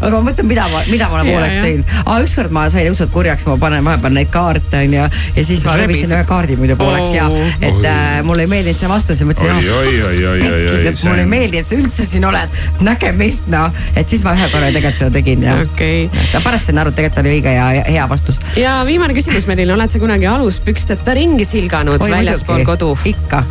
[0.01, 1.93] aga ma mõtlen, mida ma, mida ma olen ja, pooleks teinud.
[2.03, 5.77] aa, ükskord ma sain õudselt kurjaks, ma panen vahepeal neid kaarte onju ja siis ma
[5.79, 7.27] rebisin ühe kaardi muidu pooleks ja
[7.61, 9.69] et äh, mulle ei meeldinud see vastus ja mõtlesin.
[9.77, 10.95] oi-oi-oi-oi-oi.
[11.03, 14.71] mulle ei meeldi, et sa üldse siin oled, nägemist noh, et siis ma ühe korra
[14.73, 16.07] tegelikult seda tegin ja okay..
[16.31, 18.41] aga pärast sain aru, et tegelikult oli õige ja hea vastus.
[18.59, 22.91] ja viimane küsimus, Merilin, oled sa kunagi aluspüksteta ringi silganud väljaspool kodu?
[23.05, 23.43] ikka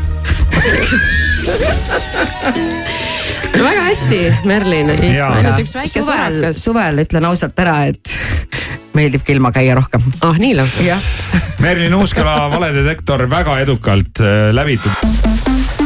[3.56, 4.90] no väga hästi, Merlin.
[4.96, 8.12] ainult üks väike suvel, suvel ütlen ausalt ära, et
[8.96, 10.02] meeldib ilma käia rohkem.
[10.26, 10.98] ah, nii lausa?
[11.62, 15.85] Merlin Uuskala valedetektor väga edukalt äh, läbitud.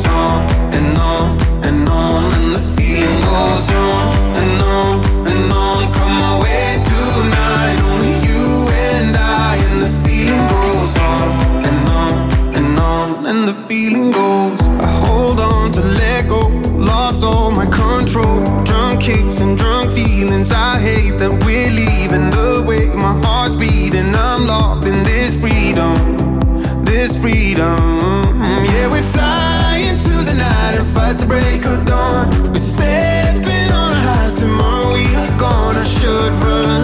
[27.51, 28.39] freedom.
[28.65, 32.29] Yeah, we fly into the night and fight the break of dawn.
[32.51, 34.93] We're stepping on our highs tomorrow.
[34.93, 36.81] We are gonna should run,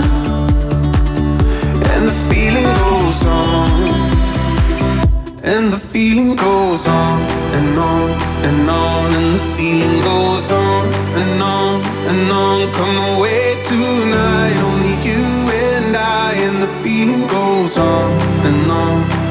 [1.92, 3.68] and the feeling goes on.
[5.44, 7.22] And the feeling goes on
[7.58, 8.10] and on
[8.48, 12.72] and on, and the feeling goes on and on and on.
[12.74, 15.24] Come away tonight, only you
[15.66, 18.07] and I, and the feeling goes on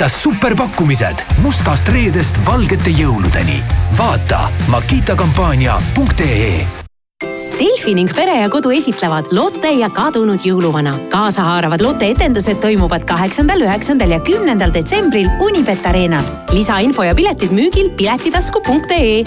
[0.00, 3.58] Makitas superpakkumised mustast reedest valgete jõuludeni.
[3.98, 6.64] vaata makitakampaania.ee
[7.58, 10.94] Delfi ning Pere ja Kodu esitlevad Lotte ja kadunud jõuluvana.
[11.12, 16.24] kaasahaaravad Lotte etendused toimuvad kaheksandal, üheksandal ja kümnendal detsembril Unibet Arenal.
[16.52, 19.24] lisainfo ja piletid müügil piletitasku.ee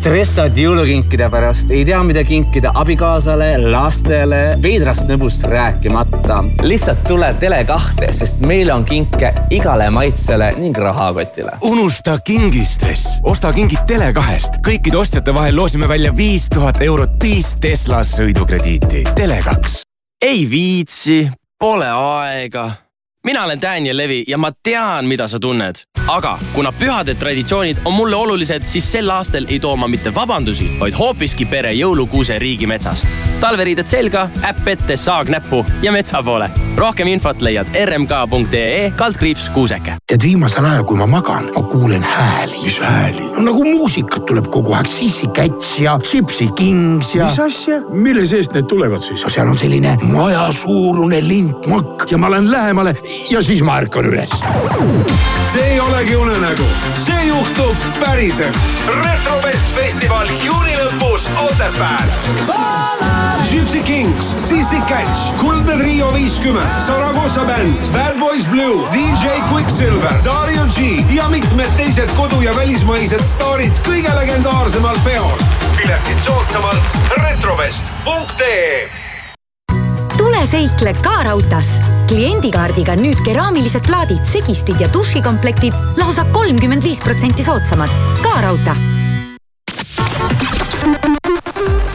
[0.00, 6.40] stressad jõulukinkide pärast, ei tea, mida kinkida abikaasale, lastele, veidrast nõbust rääkimata.
[6.64, 11.58] lihtsalt tule Tele2-te, sest meil on kinke igale maitsele ning rahakotile.
[11.62, 14.62] unusta kingistress, osta kingid Tele2-st.
[14.66, 19.04] kõikide ostjate vahel loosime välja viis tuhat eurot viis Tesla sõidukrediiti.
[19.16, 19.82] Tele2.
[20.22, 21.26] ei viitsi,
[21.58, 22.70] pole aega.
[23.24, 25.74] Mina olen Daniel Levi ja ma tean, mida sa tunned.
[26.08, 30.70] aga kuna pühad traditsioonid on mulle olulised, siis sel aastal ei too ma mitte vabandusi,
[30.80, 33.08] vaid hoopiski pere jõulukuuse riigimetsast.
[33.40, 36.50] talveriided selga, äpp ette, saag näppu ja metsa poole.
[36.76, 39.98] rohkem infot leiad rmk.ee kaldkriips kuuseke.
[40.06, 42.64] tead, viimasel ajal, kui ma magan, ma kuulen hääli.
[42.64, 43.30] mis hääli?
[43.36, 47.28] no nagu muusikat tuleb kogu aeg, Sissi Käts ja Sipsi Kings ja.
[47.28, 49.22] mis asja, mille seest need tulevad siis?
[49.22, 52.96] no seal on selline majasuurune lintmakk ja ma lähen lähemale
[53.30, 54.30] ja siis ma ärkan üles.
[55.52, 58.58] see ei olegi unenägu, see juhtub päriselt.
[59.02, 62.08] retrofest festival juuni lõpus Otepääl.
[63.50, 70.66] Gypsy Kings, CC Catch, Kuldne Trio viiskümmend, Saragossa bänd, Bad Boys Blue, DJ Quicksilver, Dario
[70.76, 75.38] G ja mitmed teised kodu- ja välismaised staarid kõige legendaarsemal peol.
[75.76, 78.99] piletid soodsamalt retrovest.ee
[80.40, 81.80] tule seikle ka raudtees.
[82.08, 87.90] kliendikaardiga nüüd keraamilised plaadid, segistid ja dušikomplektid lausa kolmkümmend viis protsenti soodsamad.
[88.22, 88.74] ka raudtee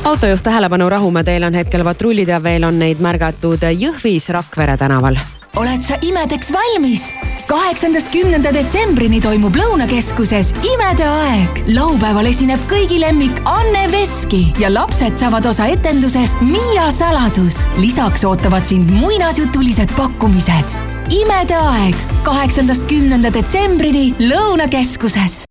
[0.03, 5.17] autojuht tähelepanu, rahumäe teel on hetkel patrullid ja veel on neid märgatud Jõhvis Rakvere tänaval
[5.55, 7.09] oled sa imedeks valmis?
[7.45, 11.61] kaheksandast kümnenda detsembrini toimub Lõunakeskuses imede aeg.
[11.75, 17.65] laupäeval esineb kõigi lemmik Anne Veski ja lapsed saavad osa etendusest Miia saladus.
[17.77, 20.77] lisaks ootavad sind muinasjutulised pakkumised.
[21.09, 25.45] imede aeg kaheksandast kümnenda detsembrini Lõunakeskuses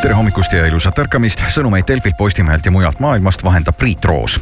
[0.00, 4.38] tere hommikust ja ilusat ärkamist, sõnumeid Delfilt, Postimehelt ja mujalt maailmast vahendab Priit Roos.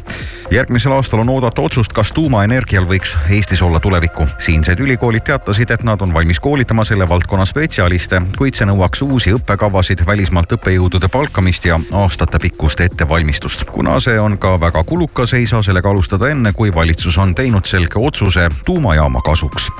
[0.51, 4.27] järgmisel aastal on oodata otsust, kas tuumaenergial võiks Eestis olla tulevikku.
[4.37, 9.33] siinsed ülikoolid teatasid, et nad on valmis koolitama selle valdkonna spetsialiste, kuid see nõuaks uusi
[9.35, 13.63] õppekavasid, välismaalt õppejõudude palkamist ja aastatepikkust ettevalmistust.
[13.63, 17.65] kuna see on ka väga kulukas, ei saa sellega alustada enne, kui valitsus on teinud
[17.65, 19.71] selge otsuse tuumajaama kasuks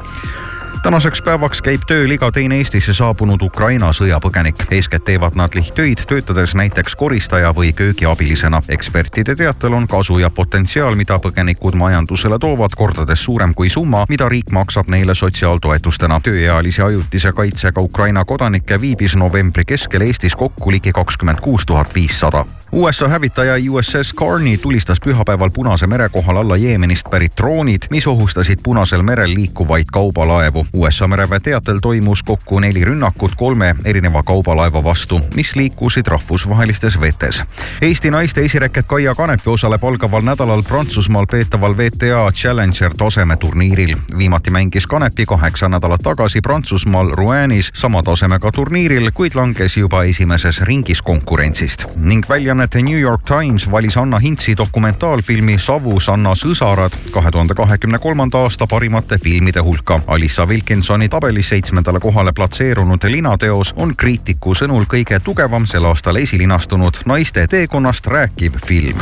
[0.83, 4.63] tänaseks päevaks käib tööl iga teine Eestisse saabunud Ukraina sõjapõgenik.
[4.71, 8.61] eeskätt teevad nad lihttöid, töötades näiteks koristaja või köögiabilisena.
[8.67, 14.29] ekspertide teatel on kasu ja potentsiaal, mida põgenikud majandusele toovad, kordades suurem kui summa, mida
[14.29, 16.19] riik maksab neile sotsiaaltoetustena.
[16.19, 22.45] tööealise ajutise kaitsega Ukraina kodanikke viibis novembri keskel Eestis kokku ligi kakskümmend kuus tuhat viissada
[22.71, 28.59] USA hävitaja USS Carney tulistas pühapäeval Punase mere kohal alla Jeemenist pärit droonid, mis ohustasid
[28.63, 30.65] Punasel merel liikuvaid kaubalaevu.
[30.73, 37.43] USA mereväe teatel toimus kokku neli rünnakut kolme erineva kaubalaeva vastu, mis liikusid rahvusvahelistes vetes.
[37.81, 43.95] Eesti naiste esireket Kaia Kanepi osaleb algaval nädalal Prantsusmaal peetaval WTA Challenger tasemeturniiril.
[44.17, 50.61] viimati mängis Kanepi kaheksa nädalat tagasi Prantsusmaal Rouenis sama tasemega turniiril, kuid langes juba esimeses
[50.61, 56.91] ringis konkurentsist ning välja väljaannet New York Times valis Anna Hintsi dokumentaalfilmi Savus Anna sõsarad
[57.11, 59.99] kahe tuhande kahekümne kolmanda aasta parimate filmide hulka.
[60.07, 66.99] Alissa Wilkinsoni tabelis seitsmendale kohale platseerunud linateos on kriitiku sõnul kõige tugevam sel aastal esilinastunud
[67.05, 68.99] naiste teekonnast rääkiv film.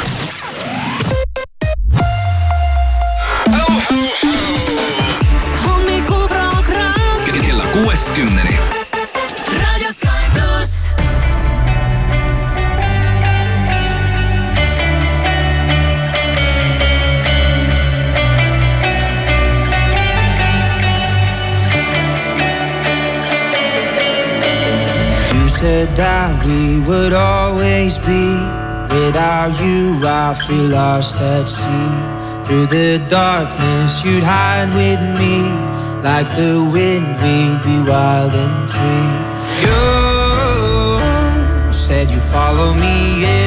[7.48, 8.57] kella kuuest kümneni
[25.60, 28.26] said that we would always be.
[28.94, 31.92] Without you, I feel lost at sea.
[32.46, 35.36] Through the darkness, you'd hide with me.
[36.04, 39.10] Like the wind, we'd be wild and free.
[39.66, 39.82] You
[41.74, 43.47] said you follow me anywhere.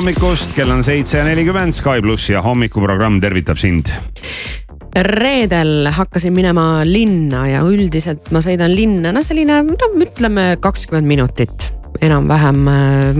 [0.00, 3.90] Hommikust, kell on seitse ja nelikümmend, Sky pluss ja hommikuprogramm tervitab sind.
[4.96, 11.66] reedel hakkasin minema linna ja üldiselt ma sõidan linna, no selline, no ütleme kakskümmend minutit
[12.00, 12.64] enam-vähem.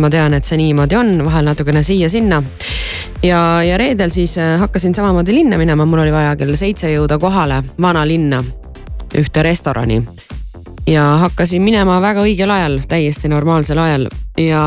[0.00, 2.42] ma tean, et see niimoodi on, vahel natukene siia-sinna.
[3.22, 7.18] ja, ja reedel siis äh, hakkasin samamoodi linna minema, mul oli vaja kell seitse jõuda
[7.20, 8.40] kohale vanalinna,
[9.20, 10.00] ühte restorani
[10.86, 14.08] ja hakkasin minema väga õigel ajal, täiesti normaalsel ajal.
[14.38, 14.62] ja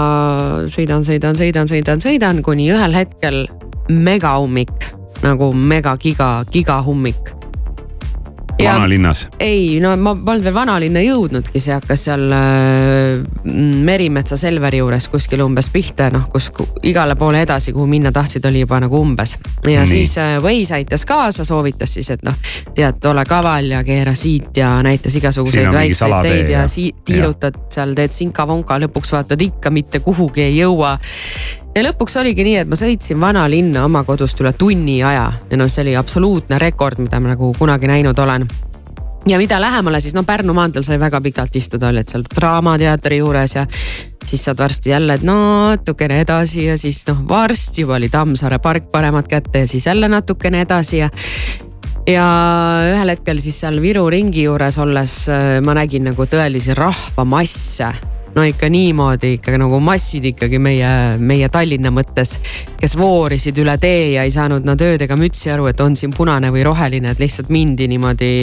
[0.68, 3.46] sõidan, sõidan, sõidan, sõidan, sõidan, kuni ühel hetkel
[3.90, 4.92] megaummik
[5.24, 7.43] nagu mega giga, gigahummik
[8.68, 9.28] vanalinnas?
[9.40, 13.24] ei, no ma polnud veel vanalinna jõudnudki, see hakkas seal äh,
[13.84, 16.52] Merimetsa Selveri juures kuskil umbes pihta, noh, kus
[16.88, 19.38] igale poole edasi, kuhu minna tahtsid, oli juba nagu umbes.
[19.68, 19.90] ja Nii.
[19.90, 22.38] siis äh, Waze aitas kaasa, soovitas siis, et noh,
[22.76, 27.96] tead, ole kaval ja keera siit ja näitas igasuguseid väikseid teid ja, ja tiirutad seal,
[27.98, 30.98] teed sinka-vonka, lõpuks vaatad ikka mitte kuhugi ei jõua
[31.76, 35.26] ja lõpuks oligi nii, et ma sõitsin vanalinna oma kodust üle tunni aja.
[35.50, 38.48] Ja noh, see oli absoluutne rekord, mida ma nagu kunagi näinud olen.
[39.28, 43.56] Ja mida lähemale, siis no Pärnu maanteel sai väga pikalt istuda, olid seal Draamateatri juures
[43.56, 43.64] ja
[44.28, 49.30] siis saad varsti jälle, natukene edasi ja siis noh, varsti juba oli Tammsaare park paremat
[49.32, 51.10] kätte ja siis jälle natukene edasi ja
[52.08, 52.26] ja
[52.92, 57.94] ühel hetkel siis seal Viru ringi juures olles äh, ma nägin nagu tõelisi rahvamasse
[58.36, 62.38] no ikka niimoodi ikka nagu massid ikkagi meie, meie Tallinna mõttes,
[62.80, 66.14] kes voorisid üle tee ja ei saanud nad ööd ega mütsi aru, et on siin
[66.16, 68.34] punane või roheline, et lihtsalt mindi niimoodi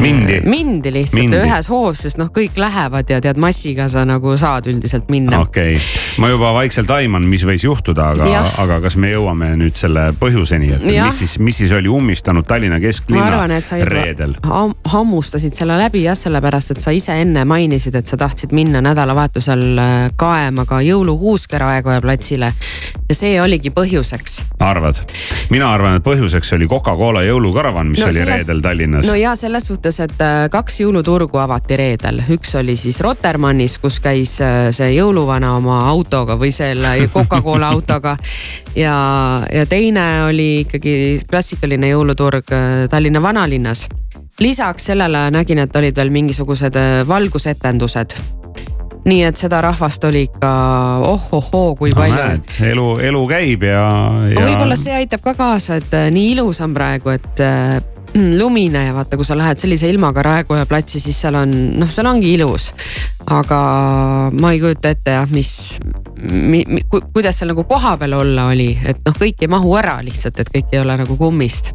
[0.00, 0.40] mindi.
[0.44, 1.38] mindi lihtsalt mindi.
[1.42, 5.40] ühes hoos, sest noh, kõik lähevad ja tead massiga sa nagu saad üldiselt minna.
[5.40, 9.78] okei okay., ma juba vaikselt aiman, mis võis juhtuda, aga, aga kas me jõuame nüüd
[9.78, 11.06] selle põhjuseni, et ja.
[11.08, 13.56] mis siis, mis siis oli ummistanud Tallinna kesklinna arvan,
[13.90, 14.36] reedel?
[14.92, 19.66] hammustasid selle läbi jah, sellepärast et sa ise enne mainisid, et sa tahtsid minna nädalavahetusel
[19.82, 22.52] äh, kaema ka jõulukuuske Raekoja platsile
[23.08, 24.38] ja see oligi põhjuseks.
[24.60, 25.00] arvad?
[25.50, 28.46] mina arvan, et põhjuseks oli Coca-Cola jõulukaravan, mis no, oli selles...
[28.46, 29.08] reedel Tallinnas.
[29.08, 33.76] no ja selles selles suhtes, et äh, kaks jõuluturgu avati reedel, üks oli siis Rotermannis,
[33.78, 38.16] kus käis äh, see jõuluvana oma autoga või selle Coca-Cola autoga.
[38.74, 38.96] ja,
[39.52, 40.96] ja teine oli ikkagi
[41.30, 43.86] klassikaline jõuluturg äh, Tallinna vanalinnas.
[44.40, 46.74] lisaks sellele nägin, et olid veel mingisugused
[47.08, 48.18] valgusetendused
[49.06, 50.50] nii et seda rahvast oli ikka
[51.06, 52.66] oh-oh-oo kui no, palju.
[52.66, 53.90] elu, elu käib ja,
[54.26, 54.40] ja....
[54.42, 57.46] võib-olla see aitab ka kaasa, et nii ilus on praegu, et
[58.16, 62.08] lumine ja vaata, kui sa lähed sellise ilmaga Raekoja platsi, siis seal on, noh, seal
[62.10, 62.72] ongi ilus.
[63.26, 63.58] aga
[64.32, 65.78] ma ei kujuta ette jah, mis
[66.22, 69.98] mi,, mi, ku, kuidas seal nagu kohapeal olla oli, et noh, kõik ei mahu ära
[70.06, 71.74] lihtsalt, et kõik ei ole nagu kummist.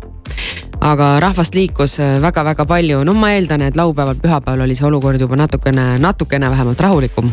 [0.82, 5.38] Aga rahvast liikus väga-väga palju, no ma eeldan, et laupäeval, pühapäeval oli see olukord juba
[5.38, 7.30] natukene, natukene vähemalt rahulikum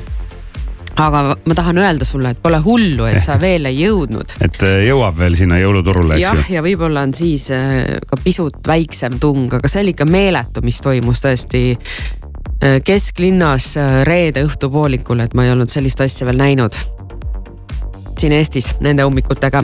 [0.99, 4.37] aga ma tahan öelda sulle, et pole hullu, et sa veel ei jõudnud.
[4.45, 6.35] et äh, jõuab veel sinna jõuluturule, eks ju.
[6.43, 10.65] jah, ja võib-olla on siis äh, ka pisut väiksem tung, aga see oli ikka meeletu,
[10.67, 11.65] mis toimus tõesti
[12.59, 16.75] kesklinnas reede õhtupoolikul, et ma ei olnud sellist asja veel näinud
[18.19, 19.63] siin Eestis nende ummikutega.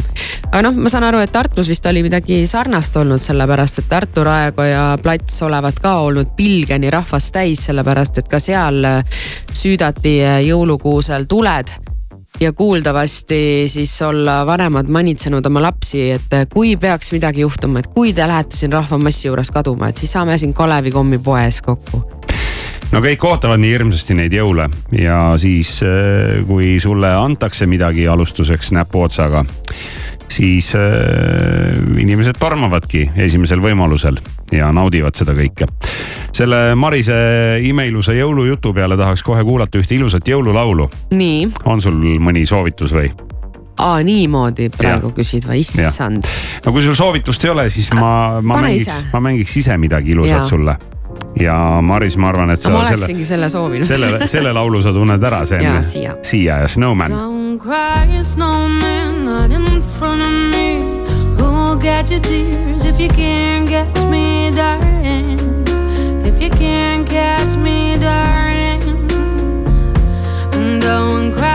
[0.50, 4.24] aga noh, ma saan aru, et Tartus vist oli midagi sarnast olnud, sellepärast et Tartu
[4.24, 10.38] Raekoja plats olevat ka olnud pilgeni rahvast täis, sellepärast et ka seal äh, süüdati äh,
[10.48, 11.74] jõulukuusel tuled
[12.40, 17.92] ja kuuldavasti siis olla vanemad manitsenud oma lapsi, et äh, kui peaks midagi juhtuma, et
[17.94, 22.24] kui te lähete siin rahvamassi juures kaduma, et siis saame siin Kalevi kommipoes kokku
[22.95, 28.70] no kõik ootavad nii hirmsasti neid jõule ja siis, äh, kui sulle antakse midagi alustuseks
[28.76, 29.42] näpuotsaga,
[30.30, 34.20] siis äh, inimesed tormavadki esimesel võimalusel
[34.55, 35.66] ja naudivad seda kõike.
[36.34, 37.18] selle Marise
[37.66, 40.90] imeilusa jõulujutu peale tahaks kohe kuulata ühte ilusat jõululaulu.
[41.11, 41.51] nii.
[41.64, 43.11] on sul mõni soovitus või?
[43.82, 45.18] aa, niimoodi praegu ja.
[45.18, 46.30] küsid või, issand.
[46.64, 50.14] no kui sul soovitust ei ole, siis ma, ma Pane mängiks, ma mängiks ise midagi
[50.14, 50.49] ilusat ja.
[50.49, 50.78] sulle
[51.41, 52.71] ja Maris, ma arvan, et sa.
[52.71, 53.87] ma oleksingi selle, selle soovinud.
[53.87, 55.85] selle, selle laulu sa tunned ära, see on.
[55.85, 56.17] Siia.
[56.23, 57.12] Siia ja Snowman.
[57.12, 60.81] Don't cry, snowman, not in front of me.
[61.39, 65.41] Who'll get your tears if you can't catch me, darling?
[66.25, 68.81] If you can't catch me, darling.
[70.81, 71.53] Don't cry,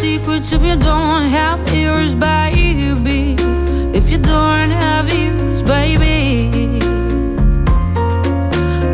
[0.00, 3.36] secrets if you don't have ears, baby.
[3.94, 6.80] If you don't have ears, baby.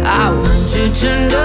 [0.04, 1.35] I want you to know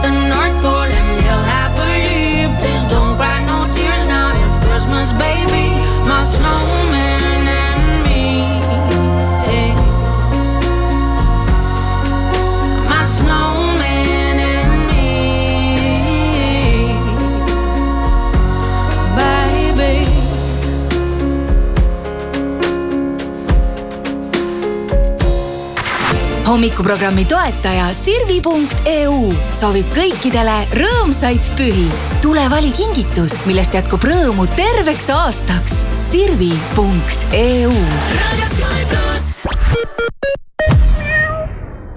[0.00, 0.81] the North Pole
[26.62, 29.16] hommikuprogrammi toetaja Sirvi.eu
[29.50, 31.88] soovib kõikidele rõõmsaid pühi.
[32.22, 35.80] tule vali kingitus, millest jätkub rõõmu terveks aastaks.
[36.06, 37.72] Sirvi.eu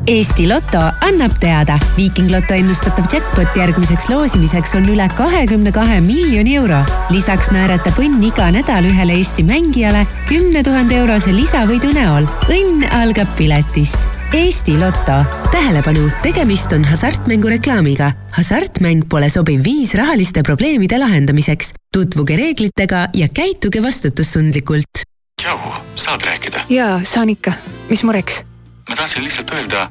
[0.08, 6.58] Eesti Loto annab teada, Viiking Loto ennustatav jackpot järgmiseks loosimiseks on üle kahekümne kahe miljoni
[6.58, 6.82] euro.
[7.14, 12.26] lisaks naeratab õnn iga nädal ühele Eesti mängijale kümne tuhande eurose lisavõidu näol.
[12.50, 14.15] õnn algab piletist.
[14.34, 15.26] Eesti Loto.
[15.52, 18.12] tähelepanu, tegemist on hasartmängureklaamiga.
[18.32, 21.74] hasartmäng pole sobiv viis rahaliste probleemide lahendamiseks.
[21.92, 25.02] tutvuge reeglitega ja käituge vastutustundlikult.
[25.42, 25.60] tšau,
[25.96, 26.60] saad rääkida?
[26.70, 27.54] jaa, saan ikka.
[27.90, 28.44] mis mureks?
[28.90, 29.88] ma tahtsin lihtsalt öelda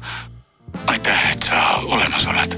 [0.87, 2.57] aitäh, et sa olemas oled.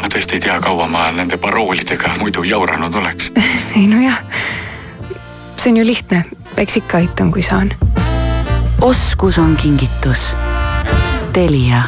[0.00, 3.32] ma tõesti ei tea, kaua ma nende paroolidega muidu jauranud oleks.
[3.78, 4.20] ei nojah,
[5.56, 6.24] see on ju lihtne,
[6.56, 7.72] eks ikka aitan, kui saan.
[8.80, 10.34] oskus on kingitus.
[11.34, 11.82] Telia.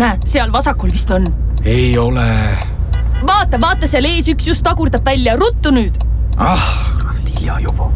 [0.00, 1.26] näe, seal vasakul vist on.
[1.64, 2.24] ei ole.
[3.26, 5.98] vaata, vaata seal ees üks just tagurdab välja, ruttu nüüd.
[6.40, 6.64] ah,
[7.28, 7.90] hilja juba.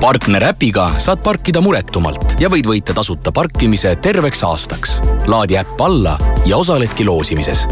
[0.00, 5.00] partner äpiga saad parkida muretumalt ja võid võita tasuta parkimise terveks aastaks.
[5.26, 6.14] laadi äpp alla
[6.46, 7.66] ja osaledki loosimises.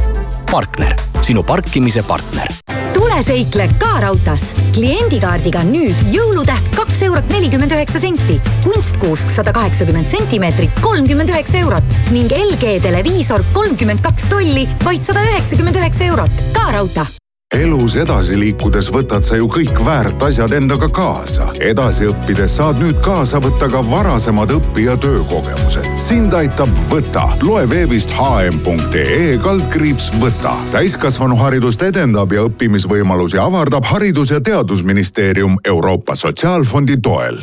[0.50, 2.50] partner, sinu parkimise partner
[2.96, 4.48] tule seikle ka raudtees.
[4.76, 12.00] kliendikaardiga nüüd jõulutäht kaks eurot nelikümmend üheksa senti, kunstkuusk sada kaheksakümmend sentimeetrit, kolmkümmend üheksa eurot
[12.14, 16.42] ning LG televiisor kolmkümmend kaks tolli, vaid sada üheksakümmend üheksa eurot.
[16.56, 21.48] ka raudtee elus edasi liikudes võtad sa ju kõik väärt asjad endaga kaasa.
[21.60, 25.86] edasi õppides saad nüüd kaasa võtta ka varasemad õpi- ja töökogemused.
[25.98, 27.28] sind aitab Võta.
[27.42, 30.54] loe veebist hm.ee kaldkriips Võta.
[30.72, 37.40] täiskasvanuharidust edendab ja õppimisvõimalusi avardab Haridus- ja Teadusministeerium Euroopa Sotsiaalfondi toel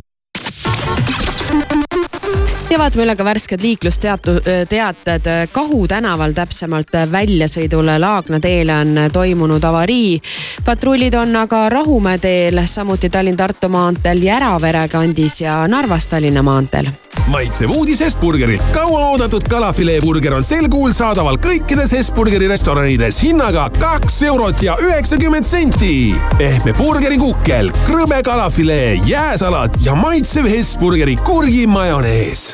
[3.15, 5.21] ka värsked liiklusteatu-, teated.
[5.51, 10.21] Kahu tänaval täpsemalt väljasõidul Laagna teele on toimunud avarii.
[10.65, 17.70] patrullid on aga Rahumäe teel, samuti Tallinn-Tartu maanteel Järavere kandis ja Narvas Tallinna maanteel maitsev
[17.70, 18.61] uudis Hesburgerilt.
[18.74, 26.16] kauaoodatud kalafileeburger on sel kuul saadaval kõikides Hesburgeri restoranides hinnaga kaks eurot ja üheksakümmend senti.
[26.38, 32.53] pehme burgerikukkel, krõbe kalafilee, jääsalat ja maitsev Hesburgeri kurgimajonees.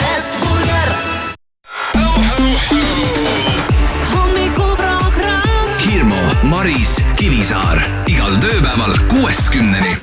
[4.16, 5.70] hommikuprogramm.
[5.86, 9.98] Hirmu, Maris, Kivisaar igal tööpäeval kuuest kümneni.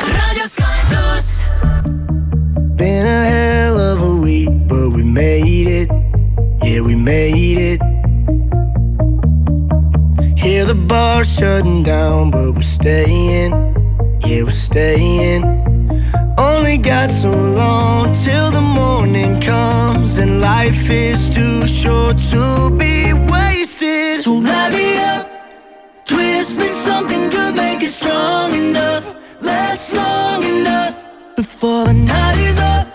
[0.00, 1.50] Radio Sky pluss.
[2.76, 3.63] Been a hell
[5.14, 5.88] made it.
[6.64, 7.80] Yeah, we made it.
[10.36, 13.52] Hear the bar shutting down, but we're staying.
[14.26, 15.44] Yeah, we're staying.
[16.36, 23.12] Only got so long till the morning comes, and life is too short to be
[23.30, 24.16] wasted.
[24.24, 25.28] So light me up,
[26.04, 29.04] twist me something good, make it strong enough,
[29.40, 30.94] last long enough
[31.36, 32.93] before the night is up.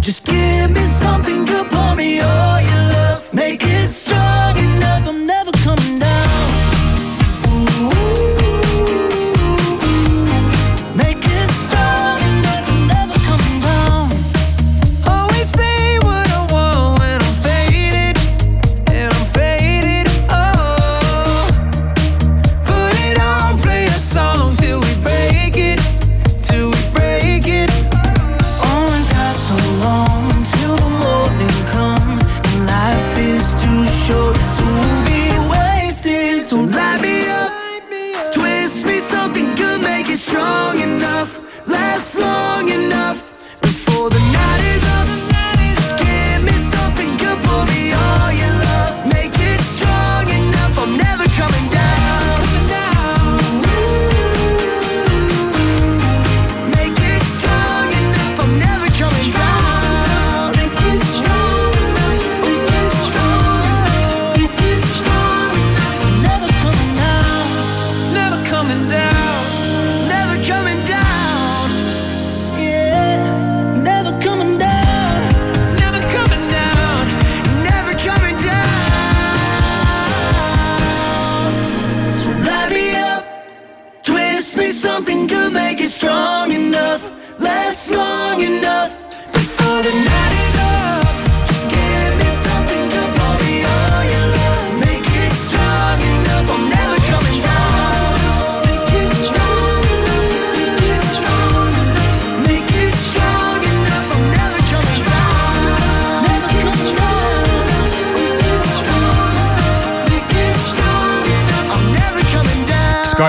[0.00, 4.57] Just give me something good, pour me all your love, make it strong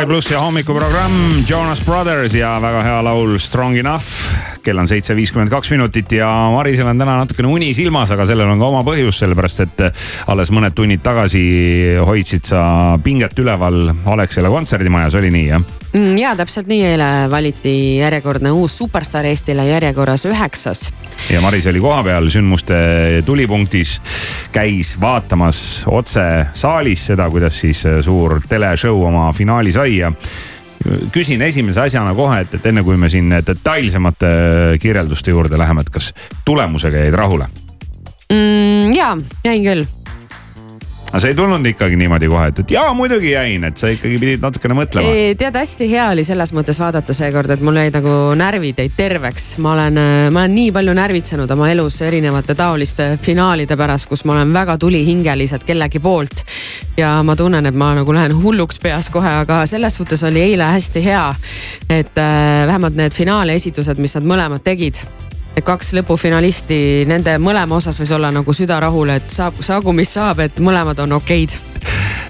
[0.10, 4.49] plussi hommikuprogramm Jonas Brothers ja väga hea laul Strong Enough.
[4.64, 8.50] Kell on seitse viiskümmend kaks minutit ja Marisel on täna natukene uni silmas, aga sellel
[8.52, 9.84] on ka oma põhjus, sellepärast et
[10.32, 11.44] alles mõned tunnid tagasi
[12.06, 12.62] hoidsid sa
[13.04, 15.66] pinget üleval Alexela kontserdimajas, oli nii jah?
[15.94, 20.90] Mm, ja täpselt nii, eile valiti järjekordne uus superstaar Eestile järjekorras üheksas.
[21.30, 22.78] ja Maris oli kohapeal sündmuste
[23.26, 23.98] tulipunktis,
[24.52, 26.22] käis vaatamas otse
[26.54, 30.14] saalis seda, kuidas siis suur teleshow oma finaali sai ja
[31.12, 34.30] küsin esimese asjana kohe, et, et enne kui me siin detailsemate
[34.82, 36.14] kirjelduste juurde läheme, et kas
[36.46, 37.50] tulemusega jäid rahule
[38.32, 38.94] mm,?
[38.96, 39.16] ja,
[39.46, 39.88] jäin küll
[41.10, 44.20] aga sa ei tulnud ikkagi niimoodi kohe, et, et jaa, muidugi jäin, et sa ikkagi
[44.22, 45.14] pidid natukene mõtlema.
[45.40, 49.48] tead, hästi hea oli selles mõttes vaadata seekord, et mul jäid nagu närvid jäid terveks.
[49.64, 50.00] ma olen,
[50.34, 54.78] ma olen nii palju närvitsenud oma elus erinevate taoliste finaalide pärast, kus ma olen väga
[54.78, 56.44] tulihingeliselt kellegi poolt.
[56.98, 60.70] ja ma tunnen, et ma nagu lähen hulluks peas kohe, aga selles suhtes oli eile
[60.76, 61.26] hästi hea.
[61.90, 65.02] et äh, vähemalt need finaali esitused, mis nad mõlemad tegid
[65.66, 70.40] kaks lõpufinalisti, nende mõlema osas võis olla nagu süda rahul, et saab, saagu mis saab,
[70.46, 71.58] et mõlemad on okeid.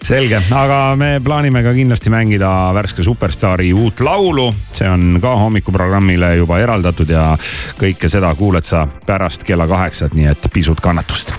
[0.04, 4.54] Selge, aga me plaanime ka kindlasti mängida värske superstaari uut laulu.
[4.72, 7.34] see on ka hommikuprogrammile juba eraldatud ja
[7.80, 11.36] kõike seda kuuled sa pärast kella kaheksat, nii et pisut kannatust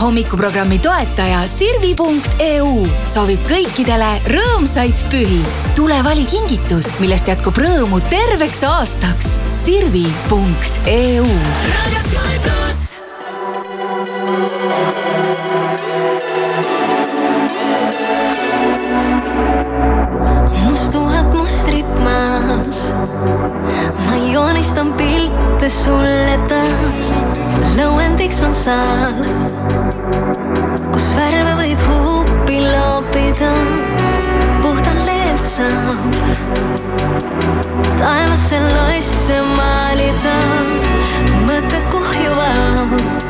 [0.00, 2.70] hommikuprogrammi toetaja Sirvi.eu
[3.08, 5.40] soovib kõikidele rõõmsaid pühi.
[5.76, 9.38] tule vali kingitus, millest jätkub rõõmu terveks aastaks.
[9.64, 11.26] Sirvi.eu.
[11.26, 13.07] raadio Sky pluss.
[26.48, 27.12] Taas.
[27.76, 29.18] lõuendiks on saan,
[30.92, 33.50] kus värve võib huupi loopida.
[34.62, 36.14] puhtalt leelt saab
[37.98, 40.36] taevasse loisse maalida.
[41.44, 43.22] mõtted kuhjuvad,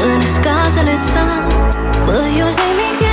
[0.00, 1.52] mõnes kaasa nüüd saab
[2.06, 3.09] põhjuseid,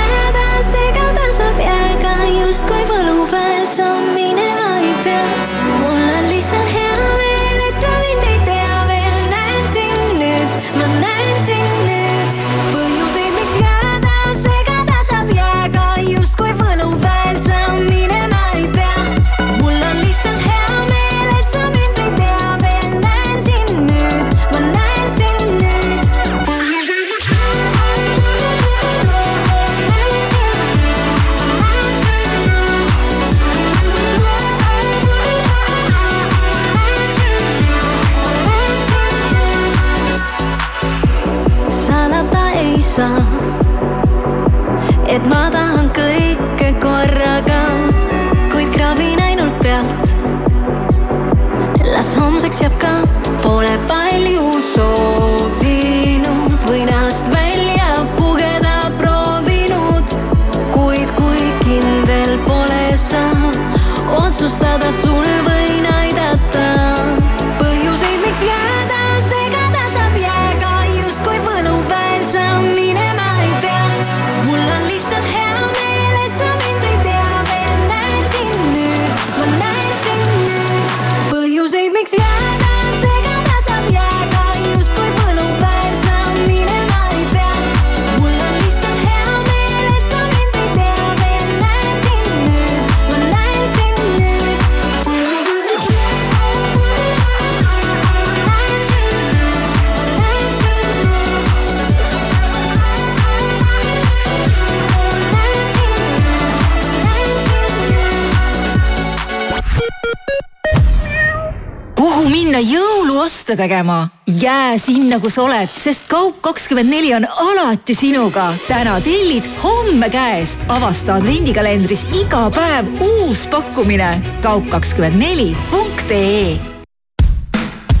[112.58, 114.08] minna jõuluoste tegema?
[114.26, 118.54] jää sinna, kus oled, sest Kaup24 on alati sinuga.
[118.68, 120.58] täna tellid, homme käes.
[120.68, 124.22] avasta advendikalendris iga päev uus pakkumine.
[124.42, 126.58] kaup24.ee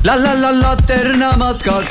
[0.04, 1.84] la la la laternamatkad.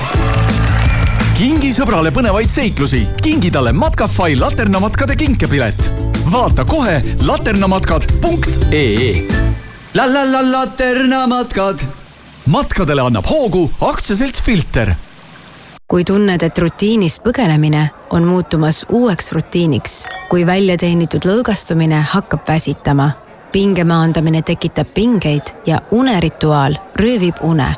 [1.38, 5.92] kingi sõbrale põnevaid seiklusi, kingi talle Matkafai laternamatkade kinkepilet.
[6.32, 9.22] vaata kohe laternamatkad.ee.
[9.94, 12.07] la la la laternamatkad.
[12.48, 14.96] Matkadele annab hoogu aktsiaselts Filter
[15.88, 19.94] kui tunned, et rutiinist põgenemine on muutumas uueks rutiiniks,
[20.28, 23.08] kui väljateenitud lõõgastumine hakkab väsitama,
[23.56, 27.72] pinge maandamine tekitab pingeid ja unerituaal röövib une.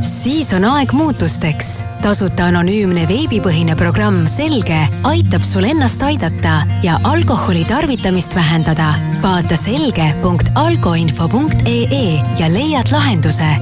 [0.00, 1.84] Siis on aeg muutusteks.
[2.02, 8.94] tasuta anonüümne veebipõhine programm Selge aitab sul ennast aidata ja alkoholi tarvitamist vähendada.
[9.22, 13.56] vaata selge.alkoinfo.ee ja leiad lahenduse.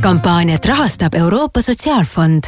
[0.00, 2.40] kampaaniat rahastab Euroopa Sotsiaalfond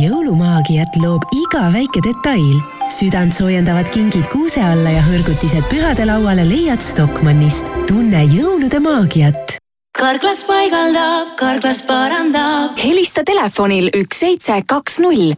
[0.00, 2.60] jõulumaagiat loob iga väike detail.
[2.92, 7.66] südant soojendavad kingid kuuse alla ja hõrgutised pühade lauale leiad Stockmannist.
[7.86, 9.62] tunne jõulude maagiat
[9.92, 12.78] karklas paigaldab, karklas parandab.
[12.80, 15.34] helista telefonil üks seitse kaks null.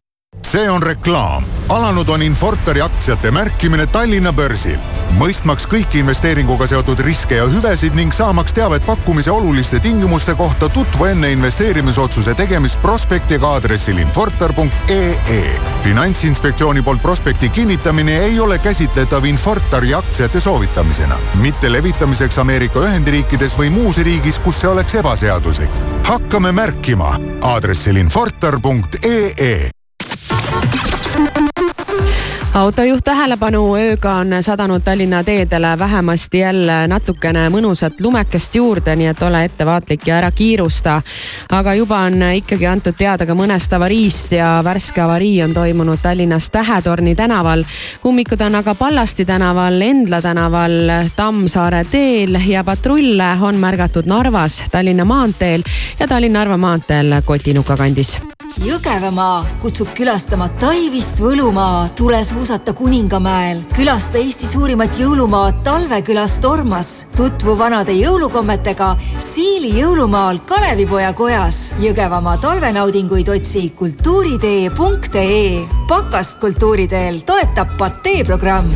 [0.54, 1.44] See on reklaam.
[1.68, 4.78] alanud on Infortari aktsiate märkimine Tallinna börsil.
[5.18, 11.04] mõistmaks kõiki investeeringuga seotud riske ja hüvesid ning saamaks teavet pakkumise oluliste tingimuste kohta, tutvu
[11.10, 15.42] enne investeerimisotsuse tegemist prospektiga aadressil infortar.ee.
[15.82, 23.70] finantsinspektsiooni poolt prospekti kinnitamine ei ole käsitletav Infortari aktsiate soovitamisena, mitte levitamiseks Ameerika Ühendriikides või
[23.70, 25.70] muus riigis, kus see oleks ebaseaduslik.
[26.04, 29.73] hakkame märkima aadressil infortar.ee
[32.54, 39.22] autojuht tähelepanu, ööga on sadanud Tallinna teedele vähemasti jälle natukene mõnusat lumekest juurde, nii et
[39.26, 41.02] ole ettevaatlik ja ära kiirusta.
[41.50, 46.50] aga juba on ikkagi antud teada ka mõnest avariist ja värske avarii on toimunud Tallinnas
[46.50, 47.64] Tähetorni tänaval.
[48.06, 55.04] ummikud on aga Pallasti tänaval, Endla tänaval, Tammsaare teel ja patrulle on märgatud Narvas, Tallinna
[55.04, 55.62] maanteel
[55.98, 58.18] ja Tallinna-Narva maanteel Kotinuka kandis
[58.62, 63.62] Jõgevamaa kutsub külastama talvist Võlumaa, tule suusata Kuningamäel.
[63.76, 67.06] külasta Eesti suurimat jõulumaad talvekülas Tormas.
[67.16, 71.74] tutvu vanade jõulukommetega Siili jõulumaal Kalevipoja kojas.
[71.80, 75.64] Jõgevamaa talvenaudinguid otsi kultuuritee.ee.
[75.88, 78.68] pakast kultuuriteel toetab Patee programm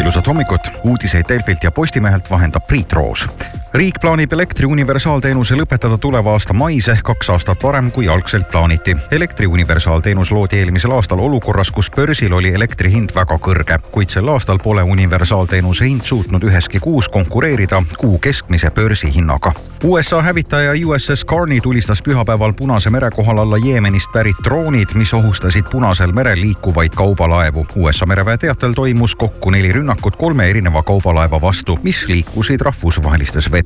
[0.00, 3.28] ilusat hommikut, uudiseid Delfilt ja Postimehelt vahendab Priit Roos.
[3.76, 8.96] Riik plaanib elektri universaalteenuse lõpetada tuleva aasta mais ehk kaks aastat varem, kui algselt plaaniti.
[9.10, 14.28] elektri universaalteenus loodi eelmisel aastal olukorras, kus börsil oli elektri hind väga kõrge, kuid sel
[14.32, 19.52] aastal pole universaalteenuse hind suutnud üheski kuus konkureerida kuu keskmise börsihinnaga.
[19.84, 25.68] USA hävitaja USS Carney tulistas pühapäeval Punase mere kohal alla Jeemenist pärit droonid, mis ohustasid
[25.70, 27.66] Punasel merel liikuvaid kaubalaevu.
[27.76, 33.65] USA mereväe teatel toimus kokku neli rünnakut kolme erineva kaubalaeva vastu, mis liikusid rahvusvahelistes vetes.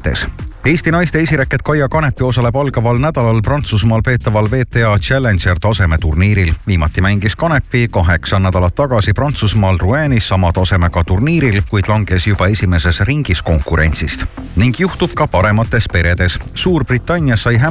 [0.64, 6.53] Eesti naiste esiräket Kaia Kanepi osaleb algaval nädalal Prantsusmaal peetaval WTA Challenger tasemeturniiril.
[6.66, 13.01] viimati mängis Kanepi kaheksa nädalat tagasi Prantsusmaal Rouenis sama tasemega turniiril, kuid langes juba esimeses
[13.01, 14.24] ringis konkurentsist.
[14.57, 16.38] ning juhtub ka paremates peredes.
[16.55, 17.68] Suurbritannias sai hämma